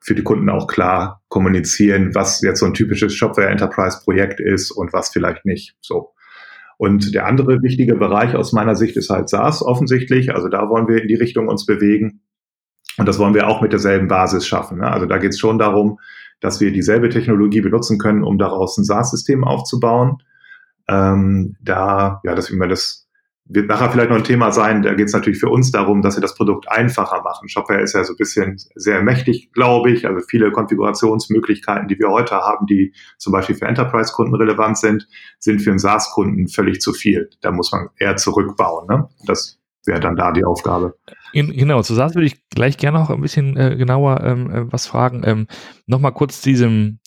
[0.00, 4.70] für die Kunden auch klar kommunizieren, was jetzt so ein typisches Shopware Enterprise Projekt ist
[4.70, 5.76] und was vielleicht nicht.
[5.80, 6.14] So.
[6.78, 10.34] Und der andere wichtige Bereich aus meiner Sicht ist halt SaaS offensichtlich.
[10.34, 12.22] Also da wollen wir in die Richtung uns bewegen.
[12.96, 14.78] Und das wollen wir auch mit derselben Basis schaffen.
[14.78, 14.90] Ne?
[14.90, 15.98] Also da geht es schon darum,
[16.40, 20.22] dass wir dieselbe Technologie benutzen können, um daraus ein SaaS-System aufzubauen.
[20.88, 23.09] Ähm, da, ja, das, wie man das
[23.52, 24.82] wird nachher vielleicht noch ein Thema sein.
[24.82, 27.48] Da geht es natürlich für uns darum, dass wir das Produkt einfacher machen.
[27.48, 30.06] Shopware ist ja so ein bisschen sehr mächtig, glaube ich.
[30.06, 35.08] Also viele Konfigurationsmöglichkeiten, die wir heute haben, die zum Beispiel für Enterprise-Kunden relevant sind,
[35.40, 37.28] sind für einen SaaS-Kunden völlig zu viel.
[37.40, 38.86] Da muss man eher zurückbauen.
[38.88, 39.08] Ne?
[39.26, 40.94] Das wäre dann da die Aufgabe.
[41.32, 44.86] Genau, zu SaaS würde ich gleich gerne noch ein bisschen äh, genauer ähm, äh, was
[44.86, 45.22] fragen.
[45.24, 45.48] Ähm,
[45.86, 47.00] Nochmal kurz diesem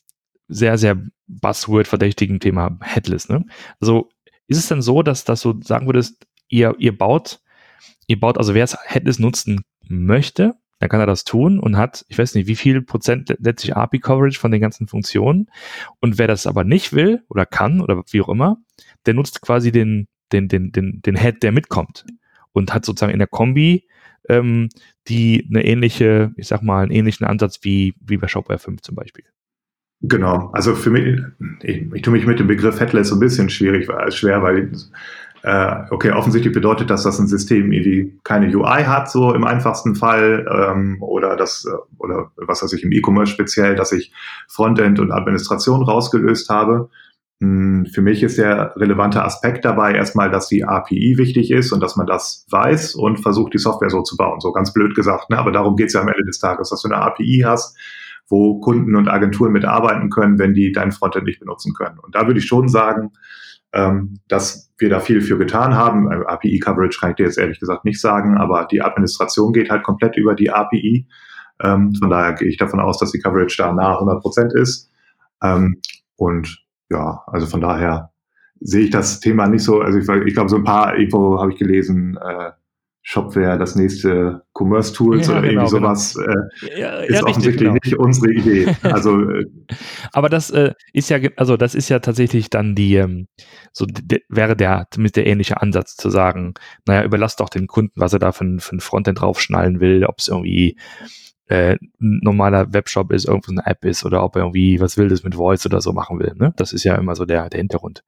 [0.50, 3.30] sehr, sehr Buzzword-verdächtigen Thema Headless.
[3.30, 3.46] Ne?
[3.80, 4.10] Also
[4.48, 7.42] ist es denn so, dass, dass du sagen würdest, ihr, ihr baut,
[8.08, 12.06] ihr baut, also wer es Headless nutzen möchte, dann kann er das tun und hat,
[12.10, 15.50] ich weiß nicht, wie viel Prozent letztlich API-Coverage von den ganzen Funktionen.
[16.00, 18.58] Und wer das aber nicht will oder kann oder wie auch immer,
[19.06, 22.06] der nutzt quasi den, den, den, den, den Head, der mitkommt
[22.52, 23.88] und hat sozusagen in der Kombi
[24.30, 24.70] ähm,
[25.08, 28.96] die eine ähnliche, ich sag mal, einen ähnlichen Ansatz wie, wie bei Shopware 5 zum
[28.96, 29.26] Beispiel.
[30.02, 31.18] Genau, also für mich,
[31.62, 34.70] ich, ich tue mich mit dem Begriff Headless so ein bisschen schwierig, schwer, weil
[35.44, 39.94] äh, okay, offensichtlich bedeutet das, dass ein System irgendwie keine UI hat, so im einfachsten
[39.94, 44.14] Fall, ähm, oder das, äh, oder was weiß ich, im E-Commerce speziell, dass ich
[44.48, 46.90] Frontend und Administration rausgelöst habe.
[47.42, 51.84] Hm, für mich ist der relevante Aspekt dabei erstmal, dass die API wichtig ist und
[51.84, 54.40] dass man das weiß und versucht, die Software so zu bauen.
[54.40, 55.38] So ganz blöd gesagt, ne?
[55.38, 57.78] aber darum geht es ja am Ende des Tages, dass du eine API hast,
[58.30, 62.00] wo Kunden und Agenturen mitarbeiten können, wenn die dein Frontend nicht benutzen können.
[62.00, 63.12] Und da würde ich schon sagen,
[63.74, 66.12] ähm, dass wir da viel für getan haben.
[66.12, 69.84] Äh, API-Coverage kann ich dir jetzt ehrlich gesagt nicht sagen, aber die Administration geht halt
[69.84, 71.08] komplett über die API.
[71.64, 74.92] Ähm, von daher gehe ich davon aus, dass die Coverage da nahe 100 Prozent ist.
[75.44, 75.82] Ähm,
[76.16, 78.12] und ja, also von daher
[78.60, 81.52] sehe ich das Thema nicht so, also ich, ich glaube, so ein paar Info habe
[81.52, 82.52] ich gelesen, äh,
[83.06, 86.32] Shopware, das nächste Commerce-Tools ja, oder genau, irgendwie sowas, genau.
[86.32, 87.74] äh, ja, ist ja, offensichtlich genau.
[87.84, 88.76] nicht unsere Idee.
[88.84, 89.46] Also, äh,
[90.14, 93.28] Aber das äh, ist ja, also das ist ja tatsächlich dann die, ähm,
[93.74, 93.86] so
[94.30, 96.54] wäre der zumindest der ähnliche Ansatz zu sagen,
[96.86, 100.20] naja, überlasst doch den Kunden, was er da für, für ein Frontend draufschnallen will, ob
[100.20, 100.78] es irgendwie
[101.48, 105.24] äh, ein normaler Webshop ist, irgendwo eine App ist oder ob er irgendwie was Wildes
[105.24, 106.34] mit Voice oder so machen will.
[106.38, 106.54] Ne?
[106.56, 108.04] Das ist ja immer so der, der Hintergrund.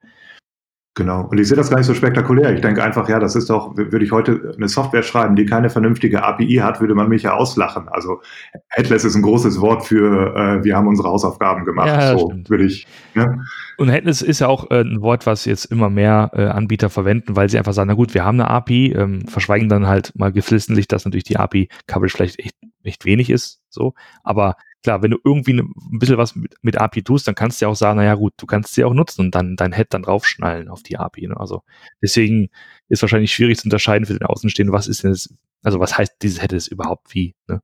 [0.97, 1.27] Genau.
[1.29, 2.53] Und ich sehe das gar nicht so spektakulär.
[2.53, 5.69] Ich denke einfach, ja, das ist doch, würde ich heute eine Software schreiben, die keine
[5.69, 7.89] vernünftige API hat, würde man mich ja auslachen.
[7.89, 8.21] Also
[8.69, 11.87] Headless ist ein großes Wort für, äh, wir haben unsere Hausaufgaben gemacht.
[11.87, 12.87] Ja, so würde ich.
[13.13, 13.43] Ne?
[13.77, 17.35] Und Headless ist ja auch äh, ein Wort, was jetzt immer mehr äh, Anbieter verwenden,
[17.35, 20.31] weil sie einfach sagen, na gut, wir haben eine API, ähm, verschweigen dann halt mal
[20.31, 23.59] geflissentlich, dass natürlich die API-Coverage vielleicht echt, echt wenig ist.
[23.69, 24.55] So, aber
[24.85, 27.65] klar, wenn du irgendwie ne, ein bisschen was mit, mit API tust, dann kannst du
[27.65, 30.03] ja auch sagen, naja gut, du kannst sie auch nutzen und dann dein Head dann
[30.03, 31.27] draufschnallen auf die API.
[31.27, 31.37] Ne?
[31.37, 31.63] Also
[32.03, 32.49] deswegen
[32.87, 36.17] ist wahrscheinlich schwierig zu unterscheiden für den Außenstehenden, was ist denn das, also was heißt
[36.21, 37.33] dieses Head ist überhaupt wie.
[37.47, 37.61] Ne?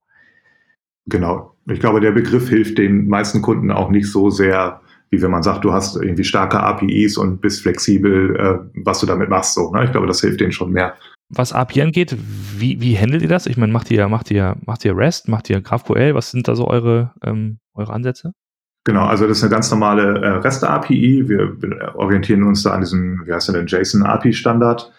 [1.06, 1.56] Genau.
[1.68, 4.82] Ich glaube, der Begriff hilft den meisten Kunden auch nicht so sehr,
[5.12, 9.06] wie wenn man sagt, du hast irgendwie starke APIs und bist flexibel, äh, was du
[9.06, 9.54] damit machst.
[9.54, 9.86] So, ne?
[9.86, 10.96] Ich glaube, das hilft denen schon mehr.
[11.34, 12.18] Was API angeht,
[12.58, 13.46] wie, wie handelt ihr das?
[13.46, 16.14] Ich meine, macht ihr, macht ihr, macht ihr REST, macht ihr GraphQL?
[16.14, 18.34] Was sind da so eure, ähm, eure Ansätze?
[18.84, 21.30] Genau, also das ist eine ganz normale äh, REST-API.
[21.30, 21.56] Wir
[21.96, 24.92] orientieren uns da an diesem, wie heißt denn, JSON-API-Standard.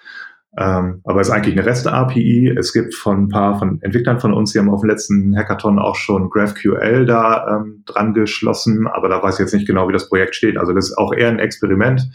[0.56, 2.54] Ähm, aber es ist eigentlich eine REST-API.
[2.56, 5.78] Es gibt von ein paar von Entwicklern von uns, die haben auf dem letzten Hackathon
[5.78, 9.94] auch schon GraphQL da ähm, dran geschlossen, aber da weiß ich jetzt nicht genau, wie
[9.94, 10.58] das Projekt steht.
[10.58, 12.08] Also das ist auch eher ein Experiment.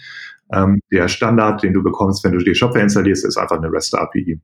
[0.51, 4.39] Ähm, der Standard, den du bekommst, wenn du die Shopware installierst, ist einfach eine REST-API.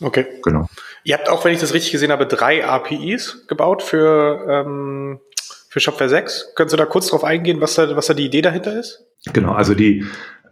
[0.00, 0.26] Okay.
[0.42, 0.68] Genau.
[1.04, 5.20] Ihr habt auch, wenn ich das richtig gesehen habe, drei APIs gebaut für, ähm,
[5.68, 6.52] für Shopware 6.
[6.54, 9.04] Könntest du da kurz drauf eingehen, was da, was da die Idee dahinter ist?
[9.32, 10.04] Genau, also die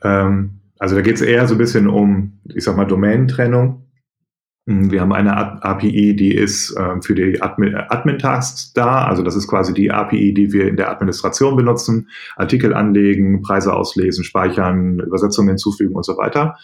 [0.03, 3.85] ähm, also da geht es eher so ein bisschen um, ich sag mal, Domain-Trennung.
[4.67, 9.05] Hm, wir haben eine API, die ist äh, für die Admin-Tasks da.
[9.05, 12.09] Also das ist quasi die API, die wir in der Administration benutzen.
[12.37, 16.57] Artikel anlegen, Preise auslesen, speichern, Übersetzungen hinzufügen und so weiter.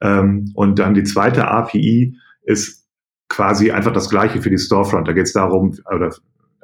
[0.00, 2.84] Ähm, und dann die zweite API ist
[3.28, 5.08] quasi einfach das gleiche für die Storefront.
[5.08, 6.14] Da geht es darum, oder,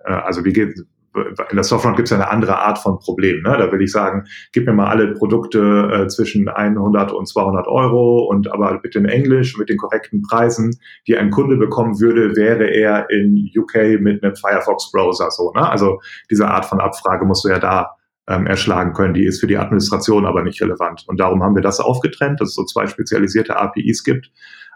[0.04, 0.74] äh, also wie geht,
[1.14, 3.42] in der Storefront gibt es ja eine andere Art von Problem.
[3.42, 3.56] Ne?
[3.58, 8.26] Da will ich sagen, gib mir mal alle Produkte äh, zwischen 100 und 200 Euro
[8.30, 12.64] und aber bitte in Englisch mit den korrekten Preisen, die ein Kunde bekommen würde, wäre
[12.64, 15.52] er in UK mit einem Firefox-Browser so.
[15.52, 15.68] Ne?
[15.68, 17.96] Also diese Art von Abfrage musst du ja da
[18.28, 19.14] ähm, erschlagen können.
[19.14, 21.04] Die ist für die Administration aber nicht relevant.
[21.08, 24.30] Und darum haben wir das aufgetrennt, dass es so zwei spezialisierte APIs gibt.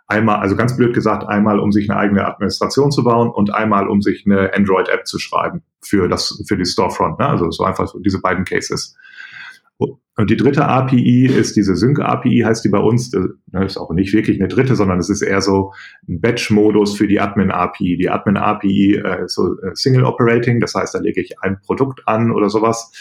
[0.07, 3.89] Einmal, also ganz blöd gesagt, einmal um sich eine eigene Administration zu bauen und einmal
[3.89, 7.19] um sich eine Android-App zu schreiben für das, für die Storefront.
[7.19, 7.27] Ne?
[7.27, 8.97] Also so einfach so diese beiden Cases.
[10.17, 13.11] Und die dritte API ist diese Sync-API, heißt die bei uns.
[13.11, 15.73] Das ne, ist auch nicht wirklich eine dritte, sondern es ist eher so
[16.09, 17.97] ein Batch-Modus für die Admin-API.
[17.97, 22.07] Die Admin-API äh, ist so äh, Single Operating, das heißt, da lege ich ein Produkt
[22.07, 22.93] an oder sowas.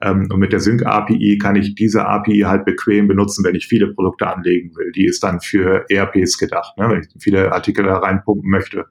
[0.00, 3.92] Ähm, und mit der Sync-API kann ich diese API halt bequem benutzen, wenn ich viele
[3.92, 4.92] Produkte anlegen will.
[4.92, 6.76] Die ist dann für ERPs gedacht.
[6.78, 6.88] Ne?
[6.88, 8.86] Wenn ich viele Artikel da reinpumpen möchte,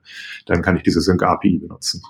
[0.46, 2.02] dann kann ich diese Sync-API benutzen.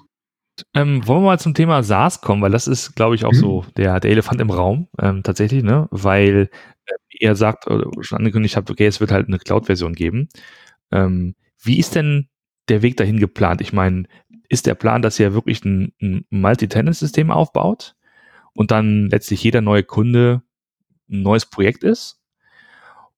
[0.75, 3.37] Ähm, wollen wir mal zum Thema SaaS kommen, weil das ist, glaube ich, auch mhm.
[3.37, 5.87] so der, der Elefant im Raum, ähm, tatsächlich, ne?
[5.93, 6.51] Weil
[6.87, 10.29] äh, er sagt, oder schon angekündigt hat, okay, es wird halt eine Cloud-Version geben.
[10.91, 12.29] Ähm, wie ist denn
[12.69, 13.61] der Weg dahin geplant?
[13.61, 14.05] Ich meine,
[14.49, 17.95] ist der Plan, dass ihr wirklich ein, ein Multi-Tenant-System aufbaut
[18.59, 20.43] und dann letztlich jeder neue Kunde
[21.09, 22.19] ein neues Projekt ist?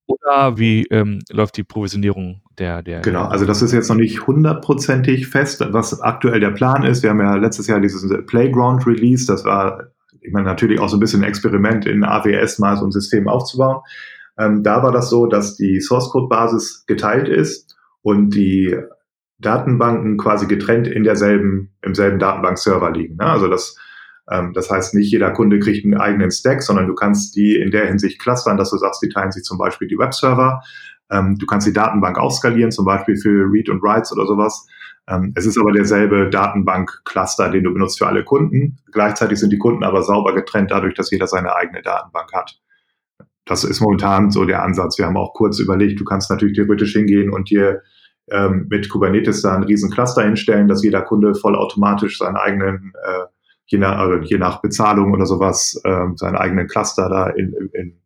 [0.04, 3.00] Oder wie ähm, läuft die Provisionierung der, der?
[3.00, 7.02] Genau, also das ist jetzt noch nicht hundertprozentig fest, was aktuell der Plan ist.
[7.02, 9.84] Wir haben ja letztes Jahr dieses Playground Release, das war,
[10.20, 13.26] ich meine, natürlich auch so ein bisschen ein Experiment in AWS mal so ein System
[13.26, 13.80] aufzubauen.
[14.36, 18.76] Ähm, da war das so, dass die Source Code Basis geteilt ist und die
[19.38, 23.16] Datenbanken quasi getrennt in derselben, im selben Datenbankserver liegen.
[23.16, 23.24] Ne?
[23.24, 23.78] Also das
[24.54, 27.86] das heißt, nicht jeder Kunde kriegt einen eigenen Stack, sondern du kannst die in der
[27.86, 30.62] Hinsicht clustern, dass du sagst, die teilen sich zum Beispiel die Webserver.
[31.10, 34.66] Ähm, du kannst die Datenbank auch skalieren, zum Beispiel für Read und Writes oder sowas.
[35.08, 38.78] Ähm, es ist aber derselbe Datenbank-Cluster, den du benutzt für alle Kunden.
[38.92, 42.60] Gleichzeitig sind die Kunden aber sauber getrennt dadurch, dass jeder seine eigene Datenbank hat.
[43.44, 44.96] Das ist momentan so der Ansatz.
[44.98, 47.82] Wir haben auch kurz überlegt, du kannst natürlich theoretisch hingehen und dir
[48.30, 53.24] ähm, mit Kubernetes da einen riesen Cluster hinstellen, dass jeder Kunde vollautomatisch seinen eigenen äh,
[53.70, 58.00] je nach, also je nach Bezahlung oder sowas ähm, seinen eigenen Cluster da in, in,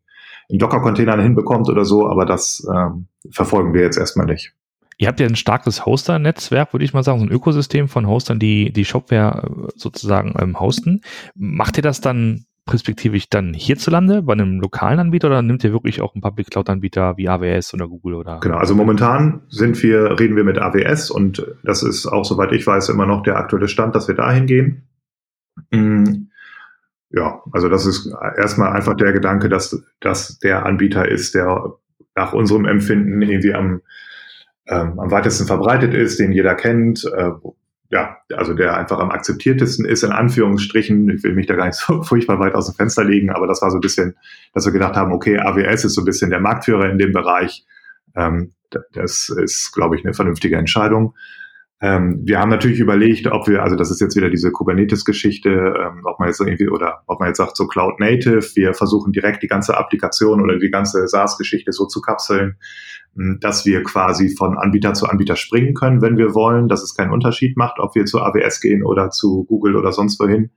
[0.49, 4.53] in Docker-Containern hinbekommt oder so, aber das ähm, verfolgen wir jetzt erstmal nicht.
[4.99, 8.39] Ihr habt ja ein starkes Hoster-Netzwerk, würde ich mal sagen, so ein Ökosystem von Hostern,
[8.39, 11.01] die die Shopware äh, sozusagen ähm, hosten.
[11.35, 16.01] Macht ihr das dann perspektivisch dann hierzulande bei einem lokalen Anbieter oder nimmt ihr wirklich
[16.01, 18.41] auch einen Public Cloud Anbieter wie AWS oder Google oder?
[18.41, 22.67] Genau, also momentan sind wir, reden wir mit AWS und das ist auch, soweit ich
[22.67, 24.89] weiß, immer noch der aktuelle Stand, dass wir dahin gehen.
[25.71, 26.29] Mm,
[27.11, 31.75] ja, also das ist erstmal einfach der Gedanke, dass das der Anbieter ist, der
[32.15, 33.83] nach unserem Empfinden irgendwie am,
[34.67, 37.31] ähm, am weitesten verbreitet ist, den jeder kennt, äh,
[37.91, 41.09] ja, also der einfach am akzeptiertesten ist, in Anführungsstrichen.
[41.11, 43.63] Ich will mich da gar nicht so furchtbar weit aus dem Fenster legen, aber das
[43.63, 44.17] war so ein bisschen,
[44.53, 47.65] dass wir gedacht haben, okay, AWS ist so ein bisschen der Marktführer in dem Bereich.
[48.17, 48.53] Ähm,
[48.93, 51.15] das ist, glaube ich, eine vernünftige Entscheidung.
[51.85, 56.01] Ähm, wir haben natürlich überlegt, ob wir, also das ist jetzt wieder diese Kubernetes-Geschichte, ähm,
[56.05, 59.43] ob man jetzt irgendwie oder ob man jetzt sagt so Cloud Native, wir versuchen direkt
[59.43, 62.57] die ganze Applikation oder die ganze SaaS-Geschichte so zu kapseln,
[63.17, 66.95] hm, dass wir quasi von Anbieter zu Anbieter springen können, wenn wir wollen, dass es
[66.95, 70.53] keinen Unterschied macht, ob wir zu AWS gehen oder zu Google oder sonst wohin.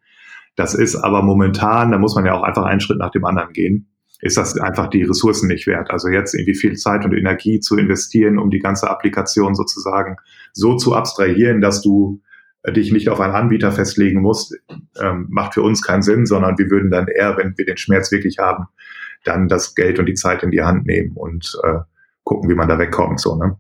[0.56, 3.52] Das ist aber momentan, da muss man ja auch einfach einen Schritt nach dem anderen
[3.52, 3.90] gehen
[4.22, 5.92] ist das einfach die Ressourcen nicht wert.
[5.92, 10.18] Also jetzt irgendwie viel Zeit und Energie zu investieren, um die ganze Applikation sozusagen
[10.54, 12.22] so zu abstrahieren, dass du
[12.64, 14.56] äh, dich nicht auf einen Anbieter festlegen musst,
[15.00, 18.12] ähm, macht für uns keinen Sinn, sondern wir würden dann eher, wenn wir den Schmerz
[18.12, 18.66] wirklich haben,
[19.24, 21.80] dann das Geld und die Zeit in die Hand nehmen und äh,
[22.24, 23.20] gucken, wie man da wegkommt.
[23.20, 23.60] So, ne?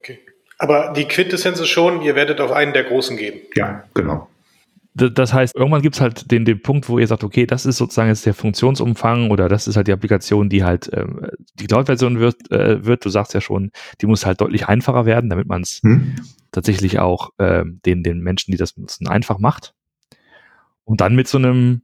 [0.00, 0.18] Okay.
[0.58, 3.40] Aber die Quintessenz ist schon, ihr werdet auf einen der Großen geben.
[3.54, 4.28] Ja, genau.
[4.98, 7.76] Das heißt, irgendwann gibt es halt den, den Punkt, wo ihr sagt, okay, das ist
[7.76, 12.18] sozusagen jetzt der Funktionsumfang oder das ist halt die Applikation, die halt ähm, die Cloud-Version
[12.18, 13.04] wird, äh, wird.
[13.04, 16.16] Du sagst ja schon, die muss halt deutlich einfacher werden, damit man es hm.
[16.50, 19.74] tatsächlich auch äh, den, den Menschen, die das benutzen, einfach macht.
[20.84, 21.82] Und dann mit so einem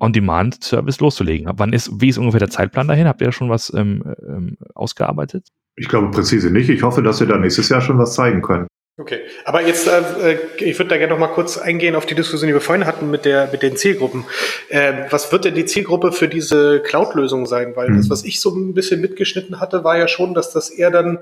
[0.00, 1.50] On-Demand-Service loszulegen.
[1.56, 3.06] Wann ist, wie ist ungefähr der Zeitplan dahin?
[3.06, 5.48] Habt ihr da schon was ähm, ähm, ausgearbeitet?
[5.76, 6.68] Ich glaube präzise nicht.
[6.68, 8.66] Ich hoffe, dass wir da nächstes Jahr schon was zeigen können.
[8.96, 12.14] Okay, aber jetzt, äh, äh, ich würde da gerne noch mal kurz eingehen auf die
[12.14, 14.24] Diskussion, die wir vorhin hatten mit der mit den Zielgruppen.
[14.68, 17.74] Äh, was wird denn die Zielgruppe für diese Cloud-Lösung sein?
[17.74, 17.96] Weil mhm.
[17.96, 21.18] das, was ich so ein bisschen mitgeschnitten hatte, war ja schon, dass das eher dann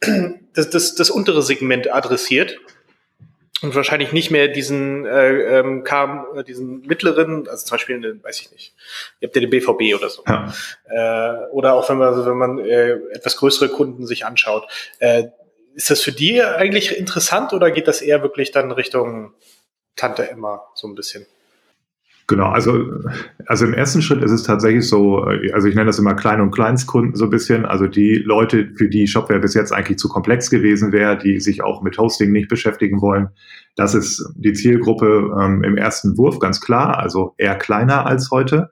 [0.54, 2.58] das, das, das untere Segment adressiert
[3.60, 8.24] und wahrscheinlich nicht mehr diesen äh, ähm, kam äh, diesen mittleren, also zum Beispiel, eine,
[8.24, 8.74] weiß ich nicht,
[9.20, 10.54] ihr habt ja den BVB oder so, ja.
[10.88, 14.66] äh, oder auch wenn man also wenn man äh, etwas größere Kunden sich anschaut.
[15.00, 15.24] Äh,
[15.74, 19.32] ist das für die eigentlich interessant oder geht das eher wirklich dann Richtung
[19.96, 21.26] Tante Emma so ein bisschen?
[22.30, 22.86] Genau, also,
[23.46, 26.52] also im ersten Schritt ist es tatsächlich so, also ich nenne das immer Klein- und
[26.52, 30.48] Kleinstkunden so ein bisschen, also die Leute, für die Shopware bis jetzt eigentlich zu komplex
[30.48, 33.30] gewesen wäre, die sich auch mit Hosting nicht beschäftigen wollen.
[33.74, 38.70] Das ist die Zielgruppe ähm, im ersten Wurf ganz klar, also eher kleiner als heute.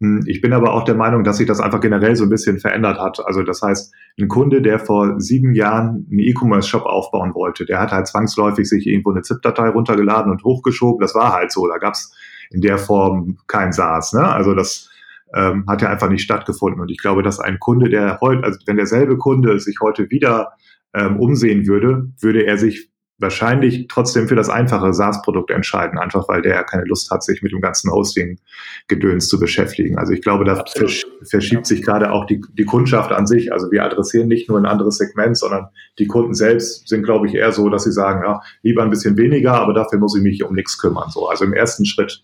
[0.00, 2.58] Hm, ich bin aber auch der Meinung, dass sich das einfach generell so ein bisschen
[2.58, 3.20] verändert hat.
[3.24, 7.92] Also das heißt, ein Kunde, der vor sieben Jahren einen E-Commerce-Shop aufbauen wollte, der hat
[7.92, 11.00] halt zwangsläufig sich irgendwo eine ZIP-Datei runtergeladen und hochgeschoben.
[11.00, 11.66] Das war halt so.
[11.66, 12.14] Da gab es
[12.50, 14.12] in der Form kein SaaS.
[14.12, 14.26] Ne?
[14.28, 14.90] Also das
[15.34, 16.80] ähm, hat ja einfach nicht stattgefunden.
[16.80, 20.52] Und ich glaube, dass ein Kunde, der heute, also wenn derselbe Kunde sich heute wieder
[20.94, 26.42] ähm, umsehen würde, würde er sich wahrscheinlich trotzdem für das einfache SaaS-Produkt entscheiden, einfach weil
[26.42, 29.96] der keine Lust hat, sich mit dem ganzen Hosting-Gedöns zu beschäftigen.
[29.98, 31.64] Also ich glaube, da versch verschiebt ja.
[31.64, 33.52] sich gerade auch die, die Kundschaft an sich.
[33.52, 37.34] Also wir adressieren nicht nur ein anderes Segment, sondern die Kunden selbst sind, glaube ich,
[37.34, 40.44] eher so, dass sie sagen, ja, lieber ein bisschen weniger, aber dafür muss ich mich
[40.44, 41.10] um nichts kümmern.
[41.10, 42.22] So, also im ersten Schritt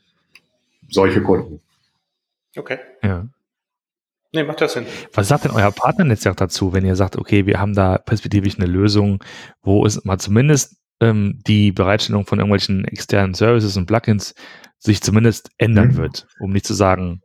[0.91, 1.61] solche Kunden.
[2.57, 2.79] Okay.
[3.03, 3.27] Ja.
[4.35, 4.87] Nee, macht das Sinn.
[5.13, 8.67] Was sagt denn euer Partnernetzwerk dazu, wenn ihr sagt, okay, wir haben da perspektivisch eine
[8.67, 9.23] Lösung,
[9.63, 14.35] wo es mal zumindest ähm, die Bereitstellung von irgendwelchen externen Services und Plugins
[14.79, 15.97] sich zumindest ändern mhm.
[15.97, 17.21] wird, um nicht zu sagen,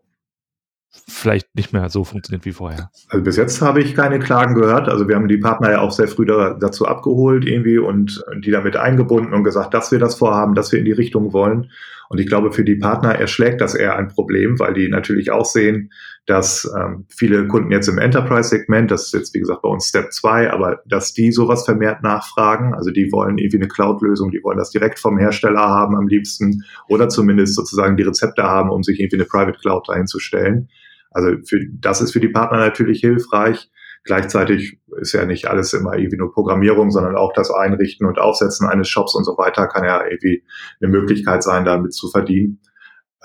[1.07, 2.89] vielleicht nicht mehr so funktioniert wie vorher.
[3.09, 4.89] Also bis jetzt habe ich keine Klagen gehört.
[4.89, 8.51] Also wir haben die Partner ja auch sehr früh da, dazu abgeholt irgendwie und die
[8.51, 11.71] damit eingebunden und gesagt, dass wir das vorhaben, dass wir in die Richtung wollen.
[12.09, 15.45] Und ich glaube, für die Partner erschlägt das eher ein Problem, weil die natürlich auch
[15.45, 15.91] sehen,
[16.25, 20.11] dass ähm, viele Kunden jetzt im Enterprise-Segment, das ist jetzt wie gesagt bei uns Step
[20.11, 22.73] 2, aber dass die sowas vermehrt nachfragen.
[22.73, 26.63] Also die wollen irgendwie eine Cloud-Lösung, die wollen das direkt vom Hersteller haben am liebsten
[26.89, 30.69] oder zumindest sozusagen die Rezepte haben, um sich irgendwie eine Private Cloud einzustellen.
[31.11, 33.69] Also für, das ist für die Partner natürlich hilfreich.
[34.07, 38.67] Gleichzeitig ist ja nicht alles immer irgendwie nur Programmierung, sondern auch das Einrichten und Aufsetzen
[38.67, 40.43] eines Shops und so weiter kann ja irgendwie
[40.81, 42.61] eine Möglichkeit sein, damit zu verdienen.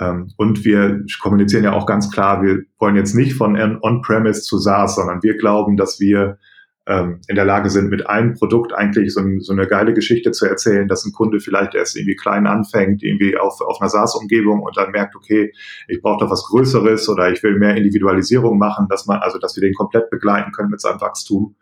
[0.01, 4.59] Ähm, und wir kommunizieren ja auch ganz klar, wir wollen jetzt nicht von On-Premise zu
[4.59, 6.39] SaaS, sondern wir glauben, dass wir
[6.87, 10.33] ähm, in der Lage sind, mit einem Produkt eigentlich so, ein, so, eine geile Geschichte
[10.33, 14.61] zu erzählen, dass ein Kunde vielleicht erst irgendwie klein anfängt, irgendwie auf, auf einer SaaS-Umgebung
[14.61, 15.53] und dann merkt, okay,
[15.87, 19.57] ich brauche doch was Größeres oder ich will mehr Individualisierung machen, dass man, also dass
[19.57, 21.55] wir den komplett begleiten können mit seinem Wachstum.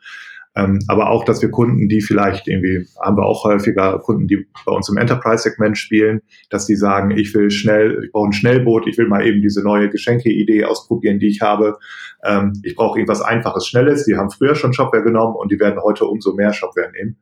[0.57, 4.47] Ähm, aber auch, dass wir Kunden, die vielleicht irgendwie, haben wir auch häufiger Kunden, die
[4.67, 8.89] bei uns im Enterprise-Segment spielen, dass die sagen, ich will schnell, ich brauche ein Schnellboot,
[8.89, 11.79] ich will mal eben diese neue Geschenke-Idee ausprobieren, die ich habe.
[12.25, 14.07] Ähm, ich brauche irgendwas Einfaches, Schnelles.
[14.07, 17.17] Die haben früher schon Shopware genommen und die werden heute umso mehr Shopware nehmen.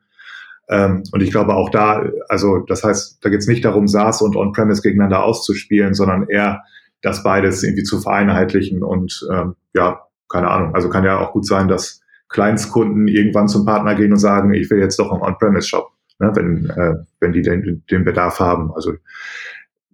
[0.70, 4.22] Ähm, und ich glaube auch da, also das heißt, da geht es nicht darum, SaaS
[4.22, 6.62] und On-Premise gegeneinander auszuspielen, sondern eher
[7.02, 10.74] das beides irgendwie zu vereinheitlichen und ähm, ja, keine Ahnung.
[10.74, 14.70] Also kann ja auch gut sein, dass Kleinstkunden irgendwann zum Partner gehen und sagen, ich
[14.70, 18.72] will jetzt doch einen On-Premise-Shop, ne, wenn, äh, wenn die den, den Bedarf haben.
[18.74, 18.94] Also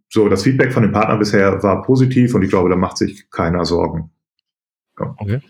[0.09, 3.31] so, das Feedback von den Partnern bisher war positiv und ich glaube, da macht sich
[3.31, 4.11] keiner Sorgen.
[4.99, 5.15] Ja.
[5.19, 5.41] Okay.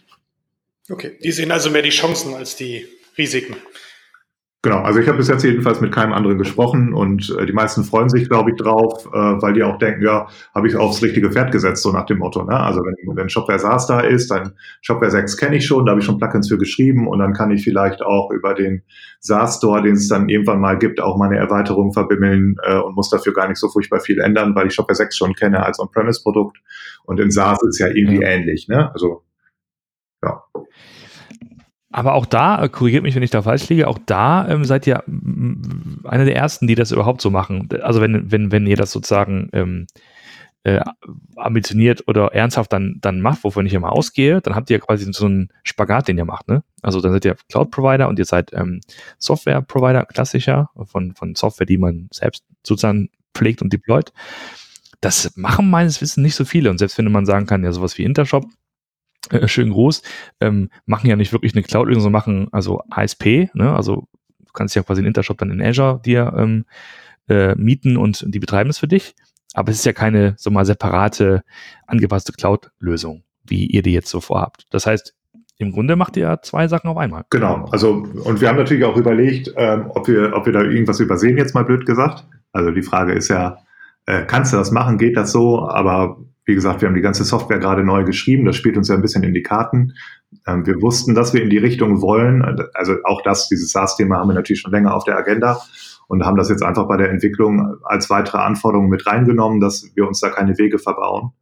[0.91, 3.57] Okay, die sehen also mehr die Chancen als die Risiken.
[4.65, 7.85] Genau, also ich habe bis jetzt jedenfalls mit keinem anderen gesprochen und äh, die meisten
[7.85, 11.31] freuen sich, glaube ich, drauf, äh, weil die auch denken, ja, habe ich aufs richtige
[11.31, 12.43] Pferd gesetzt, so nach dem Motto.
[12.45, 12.59] Ne?
[12.59, 16.01] Also wenn, wenn Shopware SaaS da ist, dann Shopware 6 kenne ich schon, da habe
[16.01, 18.85] ich schon Plugins für geschrieben und dann kann ich vielleicht auch über den
[19.21, 23.11] SaaS Store, den es dann irgendwann mal gibt, auch meine Erweiterung verbimmeln äh, und muss
[23.11, 26.57] dafür gar nicht so furchtbar viel ändern, weil ich Shopware 6 schon kenne als On-Premise-Produkt
[27.05, 28.29] und in SaaS ist ja irgendwie ja.
[28.29, 28.67] ähnlich.
[28.69, 28.91] Ne?
[28.95, 29.25] Also
[30.25, 30.43] ja.
[31.97, 34.85] Aber auch da, äh, korrigiert mich, wenn ich da falsch liege, auch da ähm, seid
[34.85, 37.69] ihr einer der ersten, die das überhaupt so machen.
[37.83, 39.87] Also wenn, wenn, wenn ihr das sozusagen ähm,
[40.65, 40.81] äh,
[41.37, 45.27] ambitioniert oder ernsthaft dann, dann macht, wovon ich immer ausgehe, dann habt ihr quasi so
[45.27, 46.49] einen Spagat, den ihr macht.
[46.49, 46.65] Ne?
[46.83, 48.81] Also dann seid ihr Cloud-Provider und ihr seid ähm,
[49.19, 54.13] Software-Provider, klassischer, von, von Software, die man selbst sozusagen pflegt und deployt.
[55.01, 56.71] Das machen meines Wissens nicht so viele.
[56.71, 58.47] Und selbst wenn man sagen kann, ja, sowas wie Intershop,
[59.35, 60.03] äh, schönen Gruß,
[60.41, 63.75] ähm, machen ja nicht wirklich eine Cloud-Lösung, sondern machen also ASP, ne?
[63.75, 64.09] also
[64.39, 66.65] du kannst ja quasi einen Intershop dann in Azure dir ähm,
[67.29, 69.15] äh, mieten und die betreiben es für dich,
[69.55, 71.43] aber es ist ja keine so mal separate,
[71.87, 74.67] angepasste Cloud-Lösung, wie ihr die jetzt so vorhabt.
[74.71, 75.15] Das heißt,
[75.59, 77.25] im Grunde macht ihr zwei Sachen auf einmal.
[77.31, 81.01] Genau, also und wir haben natürlich auch überlegt, ähm, ob, wir, ob wir da irgendwas
[81.01, 82.27] übersehen, jetzt mal blöd gesagt.
[82.53, 83.59] Also die Frage ist ja,
[84.07, 87.25] äh, kannst du das machen, geht das so, aber wie gesagt, wir haben die ganze
[87.25, 88.45] Software gerade neu geschrieben.
[88.45, 89.95] Das spielt uns ja ein bisschen in die Karten.
[90.47, 92.43] Ähm, wir wussten, dass wir in die Richtung wollen.
[92.75, 95.61] Also auch das, dieses SaaS-Thema haben wir natürlich schon länger auf der Agenda
[96.07, 100.07] und haben das jetzt einfach bei der Entwicklung als weitere Anforderung mit reingenommen, dass wir
[100.07, 101.33] uns da keine Wege verbauen.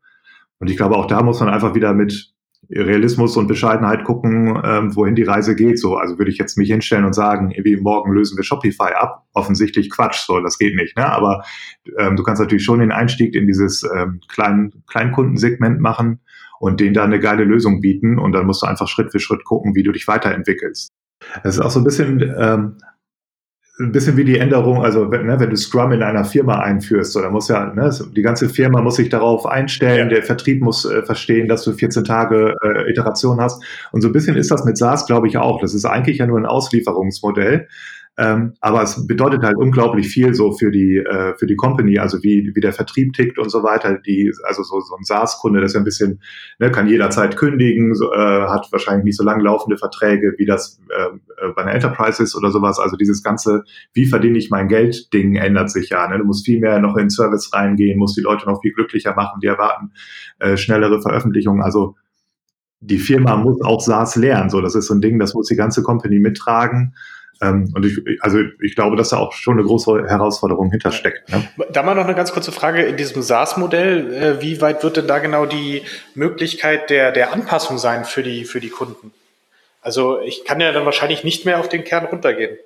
[0.60, 2.32] Und ich glaube, auch da muss man einfach wieder mit
[2.74, 5.78] Realismus und Bescheidenheit gucken, ähm, wohin die Reise geht.
[5.78, 9.26] So, also würde ich jetzt mich hinstellen und sagen, wie morgen lösen wir Shopify ab.
[9.34, 10.96] Offensichtlich Quatsch, so, das geht nicht.
[10.96, 11.06] Ne?
[11.06, 11.44] Aber
[11.98, 16.20] ähm, du kannst natürlich schon den Einstieg in dieses ähm, kleinen Kleinkundensegment machen
[16.60, 18.18] und denen da eine geile Lösung bieten.
[18.18, 20.90] Und dann musst du einfach Schritt für Schritt gucken, wie du dich weiterentwickelst.
[21.44, 22.76] Es ist auch so ein bisschen ähm,
[23.80, 27.12] ein bisschen wie die Änderung, also wenn, ne, wenn du Scrum in einer Firma einführst,
[27.12, 30.16] so, dann muss ja, ne, die ganze Firma muss sich darauf einstellen, ja.
[30.16, 33.64] der Vertrieb muss äh, verstehen, dass du 14 Tage äh, Iteration hast.
[33.90, 35.60] Und so ein bisschen ist das mit SaaS, glaube ich, auch.
[35.60, 37.66] Das ist eigentlich ja nur ein Auslieferungsmodell.
[38.18, 42.22] Ähm, aber es bedeutet halt unglaublich viel so für die, äh, für die Company, also
[42.22, 43.98] wie, wie der Vertrieb tickt und so weiter.
[43.98, 46.20] Die, also so, so ein SaaS-Kunde, das ist ja ein bisschen,
[46.58, 50.78] ne, kann jederzeit kündigen, so, äh, hat wahrscheinlich nicht so lang laufende Verträge, wie das
[50.90, 52.78] äh, bei einer Enterprise ist oder sowas.
[52.78, 56.06] Also dieses ganze, wie verdiene ich mein Geld-Ding ändert sich ja.
[56.06, 56.18] Ne?
[56.18, 59.40] Du musst viel mehr noch in Service reingehen, musst die Leute noch viel glücklicher machen,
[59.42, 59.92] die erwarten
[60.38, 61.62] äh, schnellere Veröffentlichungen.
[61.62, 61.96] Also
[62.80, 64.50] die Firma muss auch SaaS lernen.
[64.50, 66.94] So, das ist so ein Ding, das muss die ganze Company mittragen.
[67.42, 71.28] Ähm, und ich, also ich glaube, dass da auch schon eine große Herausforderung hintersteckt.
[71.28, 71.48] Ne?
[71.72, 74.14] Da mal noch eine ganz kurze Frage in diesem SaaS-Modell.
[74.14, 75.82] Äh, wie weit wird denn da genau die
[76.14, 79.10] Möglichkeit der, der Anpassung sein für die, für die Kunden?
[79.80, 82.56] Also ich kann ja dann wahrscheinlich nicht mehr auf den Kern runtergehen.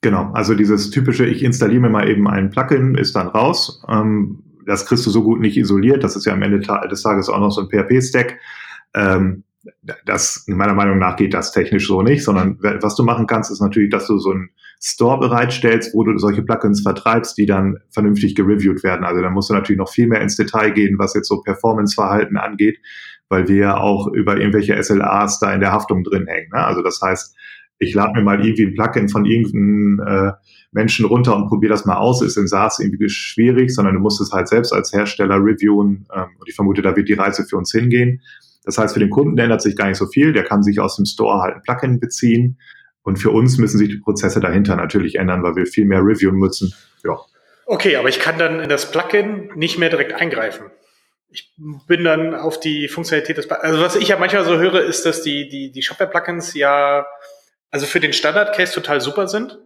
[0.00, 3.84] Genau, also dieses typische, ich installiere mir mal eben ein Plugin, ist dann raus.
[3.88, 6.02] Ähm, das kriegst du so gut nicht isoliert.
[6.02, 8.38] Das ist ja am Ende des Tages auch noch so ein PHP-Stack.
[8.94, 9.44] Ähm,
[10.04, 13.60] das, meiner Meinung nach geht das technisch so nicht, sondern was du machen kannst, ist
[13.60, 14.50] natürlich, dass du so einen
[14.80, 19.04] Store bereitstellst, wo du solche Plugins vertreibst, die dann vernünftig gereviewt werden.
[19.04, 22.36] Also da musst du natürlich noch viel mehr ins Detail gehen, was jetzt so Performance-Verhalten
[22.36, 22.78] angeht,
[23.28, 26.50] weil wir ja auch über irgendwelche SLAs da in der Haftung drin hängen.
[26.52, 26.64] Ne?
[26.64, 27.36] Also das heißt,
[27.78, 30.32] ich lade mir mal irgendwie ein Plugin von irgendeinem äh,
[30.72, 34.20] Menschen runter und probiere das mal aus, ist in SaaS irgendwie schwierig, sondern du musst
[34.20, 36.06] es halt selbst als Hersteller reviewen.
[36.14, 38.20] Ähm, und ich vermute, da wird die Reise für uns hingehen.
[38.64, 40.32] Das heißt, für den Kunden ändert sich gar nicht so viel.
[40.32, 42.58] Der kann sich aus dem Store halt ein Plugin beziehen.
[43.02, 46.36] Und für uns müssen sich die Prozesse dahinter natürlich ändern, weil wir viel mehr reviewen
[46.36, 46.72] müssen.
[47.04, 47.18] Ja.
[47.66, 50.70] Okay, aber ich kann dann in das Plugin nicht mehr direkt eingreifen.
[51.30, 51.52] Ich
[51.86, 53.64] bin dann auf die Funktionalität des Plugins.
[53.64, 57.06] Also was ich ja manchmal so höre, ist, dass die, die, die Shopware-Plugins ja,
[57.70, 59.58] also für den Standard-Case total super sind.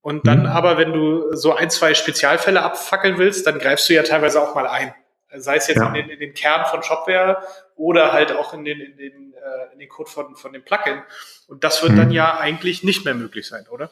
[0.00, 0.46] Und dann mhm.
[0.46, 4.54] aber, wenn du so ein, zwei Spezialfälle abfackeln willst, dann greifst du ja teilweise auch
[4.54, 4.92] mal ein.
[5.36, 5.88] Sei es jetzt ja.
[5.88, 7.42] in, den, in den Kern von Shopware
[7.76, 11.02] oder halt auch in den, in den, äh, in den Code von, von dem Plugin.
[11.48, 11.96] Und das wird mhm.
[11.96, 13.90] dann ja eigentlich nicht mehr möglich sein, oder?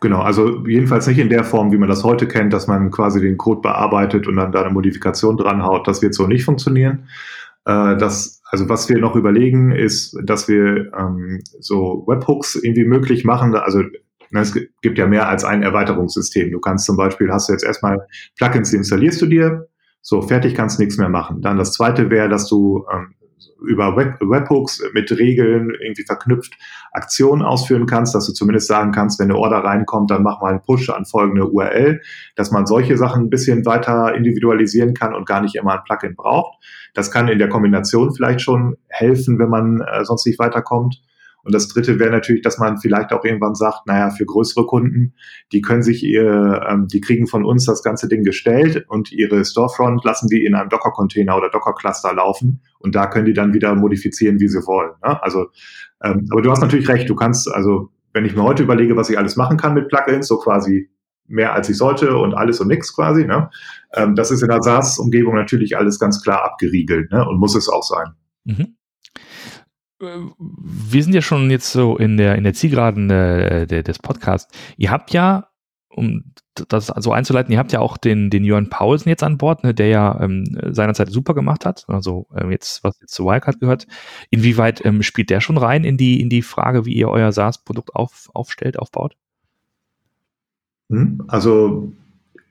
[0.00, 3.20] Genau, also jedenfalls nicht in der Form, wie man das heute kennt, dass man quasi
[3.20, 5.88] den Code bearbeitet und dann da eine Modifikation dranhaut.
[5.88, 7.08] Das wird so nicht funktionieren.
[7.64, 13.24] Äh, das, also was wir noch überlegen, ist, dass wir ähm, so Webhooks irgendwie möglich
[13.24, 13.54] machen.
[13.54, 13.78] Also
[14.30, 16.52] ne, es gibt ja mehr als ein Erweiterungssystem.
[16.52, 18.06] Du kannst zum Beispiel, hast du jetzt erstmal
[18.36, 19.68] Plugins, die installierst du dir,
[20.08, 21.42] so, fertig kannst nichts mehr machen.
[21.42, 23.16] Dann das zweite wäre, dass du ähm,
[23.66, 26.56] über Web Webhooks mit Regeln irgendwie verknüpft
[26.92, 30.50] Aktionen ausführen kannst, dass du zumindest sagen kannst, wenn eine Order reinkommt, dann mach mal
[30.50, 32.00] einen Push an folgende URL,
[32.36, 36.14] dass man solche Sachen ein bisschen weiter individualisieren kann und gar nicht immer ein Plugin
[36.14, 36.56] braucht.
[36.94, 41.02] Das kann in der Kombination vielleicht schon helfen, wenn man äh, sonst nicht weiterkommt.
[41.46, 45.14] Und das dritte wäre natürlich, dass man vielleicht auch irgendwann sagt, naja, für größere Kunden,
[45.52, 49.44] die können sich ihr, ähm, die kriegen von uns das ganze Ding gestellt und ihre
[49.44, 53.76] Storefront lassen die in einem Docker-Container oder Docker-Cluster laufen und da können die dann wieder
[53.76, 54.90] modifizieren, wie sie wollen.
[55.04, 55.22] Ne?
[55.22, 55.46] Also,
[56.02, 59.08] ähm, aber du hast natürlich recht, du kannst, also wenn ich mir heute überlege, was
[59.08, 60.90] ich alles machen kann mit Plugins, so quasi
[61.28, 63.24] mehr als ich sollte und alles und nichts quasi.
[63.24, 63.50] Ne?
[63.94, 67.24] Ähm, das ist in der SaaS-Umgebung natürlich alles ganz klar abgeriegelt ne?
[67.24, 68.14] und muss es auch sein.
[68.44, 68.76] Mhm.
[69.98, 74.52] Wir sind ja schon jetzt so in der, in der Zielgeraden äh, der, des Podcasts.
[74.76, 75.48] Ihr habt ja,
[75.88, 76.32] um
[76.68, 79.74] das so einzuleiten, ihr habt ja auch den, den Jörn Paulsen jetzt an Bord, ne,
[79.74, 81.84] der ja ähm, seinerzeit super gemacht hat.
[81.88, 83.86] Also ähm, jetzt, was jetzt zu Wildcard gehört.
[84.30, 87.94] Inwieweit ähm, spielt der schon rein in die, in die Frage, wie ihr euer SaaS-Produkt
[87.94, 89.16] auf, aufstellt, aufbaut?
[90.90, 91.24] Hm?
[91.28, 91.92] Also,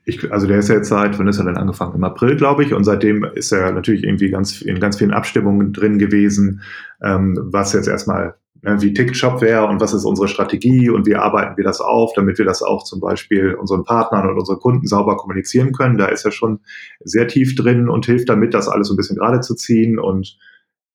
[0.08, 1.96] ich, also der ist ja jetzt seit, wann ist er denn angefangen?
[1.96, 2.72] Im April, glaube ich.
[2.72, 6.62] Und seitdem ist er natürlich irgendwie ganz in ganz vielen Abstimmungen drin gewesen,
[7.02, 11.16] ähm, was jetzt erstmal, ne, wie tickt Shopware und was ist unsere Strategie und wie
[11.16, 14.86] arbeiten wir das auf, damit wir das auch zum Beispiel unseren Partnern und unseren Kunden
[14.86, 15.98] sauber kommunizieren können.
[15.98, 16.60] Da ist er schon
[17.02, 20.38] sehr tief drin und hilft damit, das alles so ein bisschen gerade zu ziehen und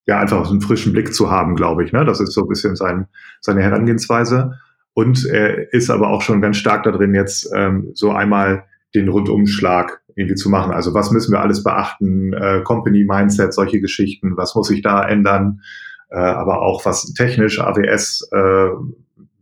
[0.07, 1.91] ja, einfach so einen frischen Blick zu haben, glaube ich.
[1.91, 2.05] Ne?
[2.05, 3.07] Das ist so ein bisschen sein,
[3.41, 4.53] seine Herangehensweise.
[4.93, 8.63] Und er ist aber auch schon ganz stark da drin, jetzt ähm, so einmal
[8.95, 10.73] den Rundumschlag irgendwie zu machen.
[10.73, 12.33] Also was müssen wir alles beachten?
[12.33, 14.37] Äh, Company Mindset, solche Geschichten.
[14.37, 15.61] Was muss sich da ändern?
[16.09, 18.69] Äh, aber auch was technisch, AWS, äh,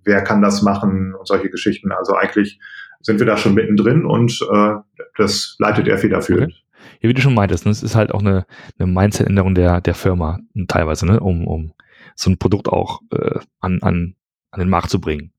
[0.03, 1.91] wer kann das machen und solche Geschichten.
[1.91, 2.59] Also eigentlich
[3.01, 4.75] sind wir da schon mittendrin und äh,
[5.17, 6.53] das leitet er federführend.
[6.53, 6.63] Okay.
[7.01, 8.45] Ja, wie du schon meintest, ne, es ist halt auch eine,
[8.77, 11.73] eine Mindset-Änderung der, der Firma teilweise, ne, um, um
[12.15, 14.15] so ein Produkt auch äh, an, an,
[14.51, 15.31] an den Markt zu bringen.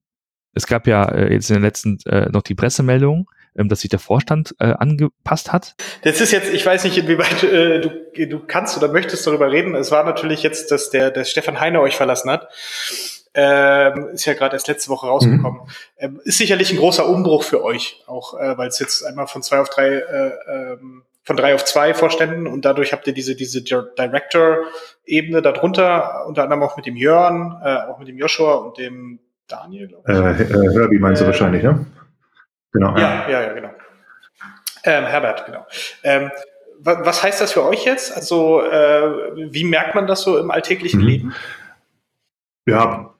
[0.54, 3.90] Es gab ja äh, jetzt in den letzten äh, noch die Pressemeldung, ähm, dass sich
[3.90, 5.74] der Vorstand äh, angepasst hat.
[6.02, 9.74] Das ist jetzt, ich weiß nicht, inwieweit äh, du, du kannst oder möchtest darüber reden.
[9.74, 12.48] Es war natürlich jetzt, dass der, der Stefan Heine euch verlassen hat.
[13.32, 15.60] Ähm, ist ja gerade erst letzte Woche rausgekommen.
[15.60, 15.68] Mhm.
[15.98, 19.42] Ähm, ist sicherlich ein großer Umbruch für euch, auch äh, weil es jetzt einmal von
[19.42, 23.36] zwei auf drei, äh, ähm, von drei auf zwei Vorständen und dadurch habt ihr diese,
[23.36, 28.78] diese Director-Ebene darunter, unter anderem auch mit dem Jörn, äh, auch mit dem Joshua und
[28.78, 30.18] dem Daniel, glaube ich.
[30.18, 31.86] Äh, äh, Herbie meinst du äh, wahrscheinlich, ne?
[32.72, 32.96] Genau.
[32.96, 33.70] Ja, ja, ja, genau.
[34.84, 35.66] Ähm, Herbert, genau.
[36.02, 36.30] Ähm,
[36.82, 38.14] was heißt das für euch jetzt?
[38.16, 41.06] Also, äh, wie merkt man das so im alltäglichen mhm.
[41.06, 41.34] Leben?
[42.66, 43.14] Ja,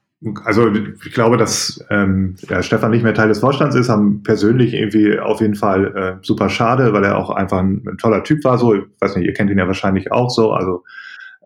[0.44, 4.74] also ich glaube, dass ähm, der Stefan nicht mehr Teil des Vorstands ist, haben persönlich
[4.74, 8.44] irgendwie auf jeden Fall äh, super schade, weil er auch einfach ein, ein, toller Typ
[8.44, 8.59] war.
[8.59, 10.53] So, ich weiß nicht, ihr kennt ihn ja wahrscheinlich auch so.
[10.53, 10.84] Also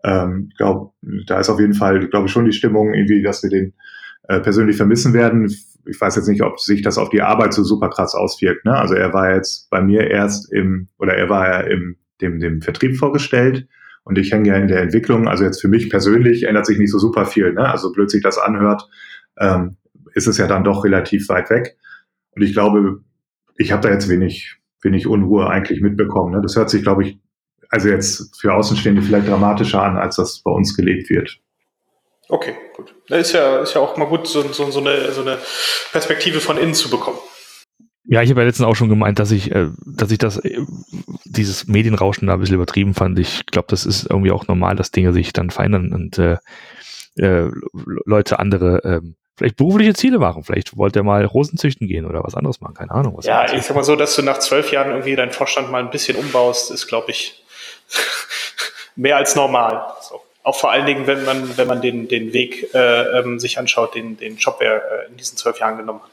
[0.03, 0.91] ähm, ich glaube,
[1.25, 3.73] da ist auf jeden Fall, glaube ich, schon die Stimmung irgendwie, dass wir den
[4.27, 5.53] äh, persönlich vermissen werden.
[5.87, 8.65] Ich weiß jetzt nicht, ob sich das auf die Arbeit so super krass auswirkt.
[8.65, 8.75] Ne?
[8.75, 12.61] Also er war jetzt bei mir erst im, oder er war ja im dem, dem
[12.61, 13.67] Vertrieb vorgestellt
[14.03, 15.27] und ich hänge ja in der Entwicklung.
[15.27, 17.53] Also jetzt für mich persönlich ändert sich nicht so super viel.
[17.53, 17.69] Ne?
[17.69, 18.87] Also blöd sich das anhört,
[19.39, 19.77] ähm,
[20.13, 21.77] ist es ja dann doch relativ weit weg.
[22.31, 23.03] Und ich glaube,
[23.57, 26.33] ich habe da jetzt wenig, wenig Unruhe eigentlich mitbekommen.
[26.33, 26.41] Ne?
[26.41, 27.19] Das hört sich, glaube ich,
[27.69, 31.41] also jetzt für Außenstehende vielleicht dramatischer an, als das bei uns gelebt wird.
[32.27, 32.95] Okay, gut.
[33.07, 35.37] Da ist ja, ist ja auch mal gut, so, so, so, eine, so eine
[35.91, 37.17] Perspektive von innen zu bekommen.
[38.07, 40.59] Ja, ich habe ja letztens auch schon gemeint, dass ich, äh, dass ich das, äh,
[41.23, 43.17] dieses Medienrauschen da ein bisschen übertrieben fand.
[43.19, 46.37] Ich glaube, das ist irgendwie auch normal, dass Dinge sich dann verändern und äh,
[47.17, 47.49] äh,
[48.05, 49.01] Leute andere äh,
[49.37, 50.43] vielleicht berufliche Ziele machen.
[50.43, 53.19] Vielleicht wollte er mal Rosen züchten gehen oder was anderes machen, keine Ahnung.
[53.23, 55.89] Ja, ich sag mal so, dass du nach zwölf Jahren irgendwie deinen Vorstand mal ein
[55.89, 57.43] bisschen umbaust, ist, glaube ich,
[58.95, 59.93] mehr als normal.
[60.01, 60.21] So.
[60.45, 63.95] Auch vor allen Dingen, wenn man, wenn man den, den Weg äh, ähm, sich anschaut,
[63.95, 66.11] den, den Shopware äh, in diesen zwölf Jahren genommen hat.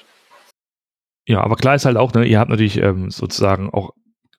[1.26, 3.91] Ja, aber klar ist halt auch, ne, ihr habt natürlich ähm, sozusagen auch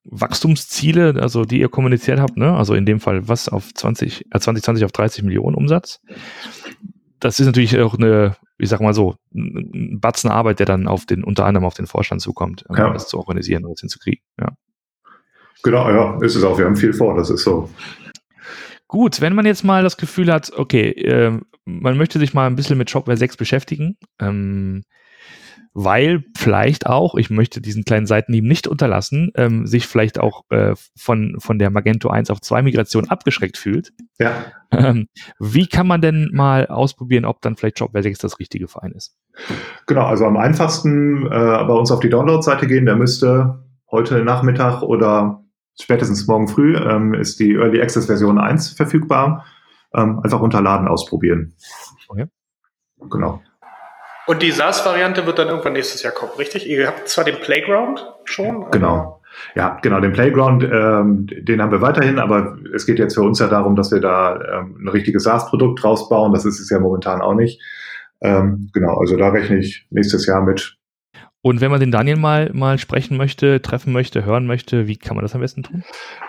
[0.04, 2.58] Wachstumsziele, also die ihr kommuniziert habt, ne?
[2.58, 6.02] Also in dem Fall was auf 20, äh, 2020 auf 30 Millionen Umsatz.
[7.20, 11.06] Das ist natürlich auch eine, ich sag mal so, ein Batzen Arbeit, der dann auf
[11.06, 12.92] den, unter anderem auf den Vorstand zukommt, um ja.
[12.92, 14.50] das zu organisieren und das hinzukriegen, ja.
[15.62, 16.58] Genau, ja, ist es auch.
[16.58, 17.70] Wir haben viel vor, das ist so.
[18.94, 22.56] Gut, wenn man jetzt mal das Gefühl hat, okay, äh, man möchte sich mal ein
[22.56, 24.84] bisschen mit Shopware 6 beschäftigen, ähm,
[25.74, 30.76] weil vielleicht auch, ich möchte diesen kleinen Seitenhieb nicht unterlassen, ähm, sich vielleicht auch äh,
[30.96, 33.94] von, von der Magento 1 auf 2 Migration abgeschreckt fühlt.
[34.20, 34.32] Ja.
[34.70, 35.08] Ähm,
[35.40, 39.18] wie kann man denn mal ausprobieren, ob dann vielleicht Shopware 6 das richtige Verein ist?
[39.88, 44.84] Genau, also am einfachsten äh, bei uns auf die Download-Seite gehen, der müsste heute Nachmittag
[44.84, 45.43] oder
[45.80, 49.46] spätestens morgen früh ähm, ist die Early Access Version 1 verfügbar.
[49.96, 51.54] Ähm, einfach runterladen, ausprobieren.
[52.08, 52.26] Okay.
[53.12, 53.42] Genau.
[54.26, 56.68] Und die SaaS-Variante wird dann irgendwann nächstes Jahr kommen, richtig?
[56.68, 58.72] Ihr habt zwar den Playground schon.
[58.72, 59.22] Genau.
[59.56, 63.40] Ja, genau, den Playground, ähm, den haben wir weiterhin, aber es geht jetzt für uns
[63.40, 66.34] ja darum, dass wir da ähm, ein richtiges SaaS-Produkt rausbauen.
[66.34, 67.62] Das ist es ja momentan auch nicht.
[68.22, 70.78] Ähm, genau, also da rechne ich nächstes Jahr mit.
[71.46, 75.18] Und wenn man den Daniel mal, mal sprechen möchte, treffen möchte, hören möchte, wie kann
[75.18, 75.84] man das am besten tun?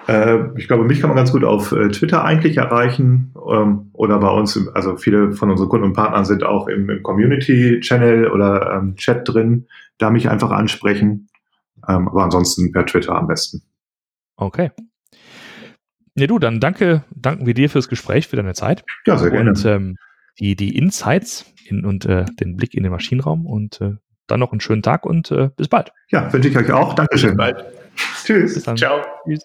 [0.08, 4.18] Äh, ich glaube, mich kann man ganz gut auf äh, Twitter eigentlich erreichen ähm, oder
[4.18, 8.72] bei uns, also viele von unseren Kunden und Partnern sind auch im, im Community-Channel oder
[8.72, 11.28] ähm, Chat drin, da mich einfach ansprechen.
[11.88, 13.62] Ähm, aber ansonsten per Twitter am besten.
[14.34, 14.72] Okay.
[16.16, 18.84] Ja, du, dann danke, danken wir dir fürs Gespräch, für deine Zeit.
[19.06, 19.50] Ja, sehr gerne.
[19.50, 19.96] Und ähm,
[20.40, 23.92] die, die Insights in, und äh, den Blick in den Maschinenraum und äh,
[24.26, 25.92] dann noch einen schönen Tag und äh, bis bald.
[26.10, 26.94] Ja, wünsche ich euch auch.
[26.94, 27.30] Dankeschön.
[27.30, 27.64] Bis bald.
[28.24, 28.54] Tschüss.
[28.54, 28.76] Bis dann.
[28.76, 29.02] Ciao.
[29.24, 29.44] Tschüss.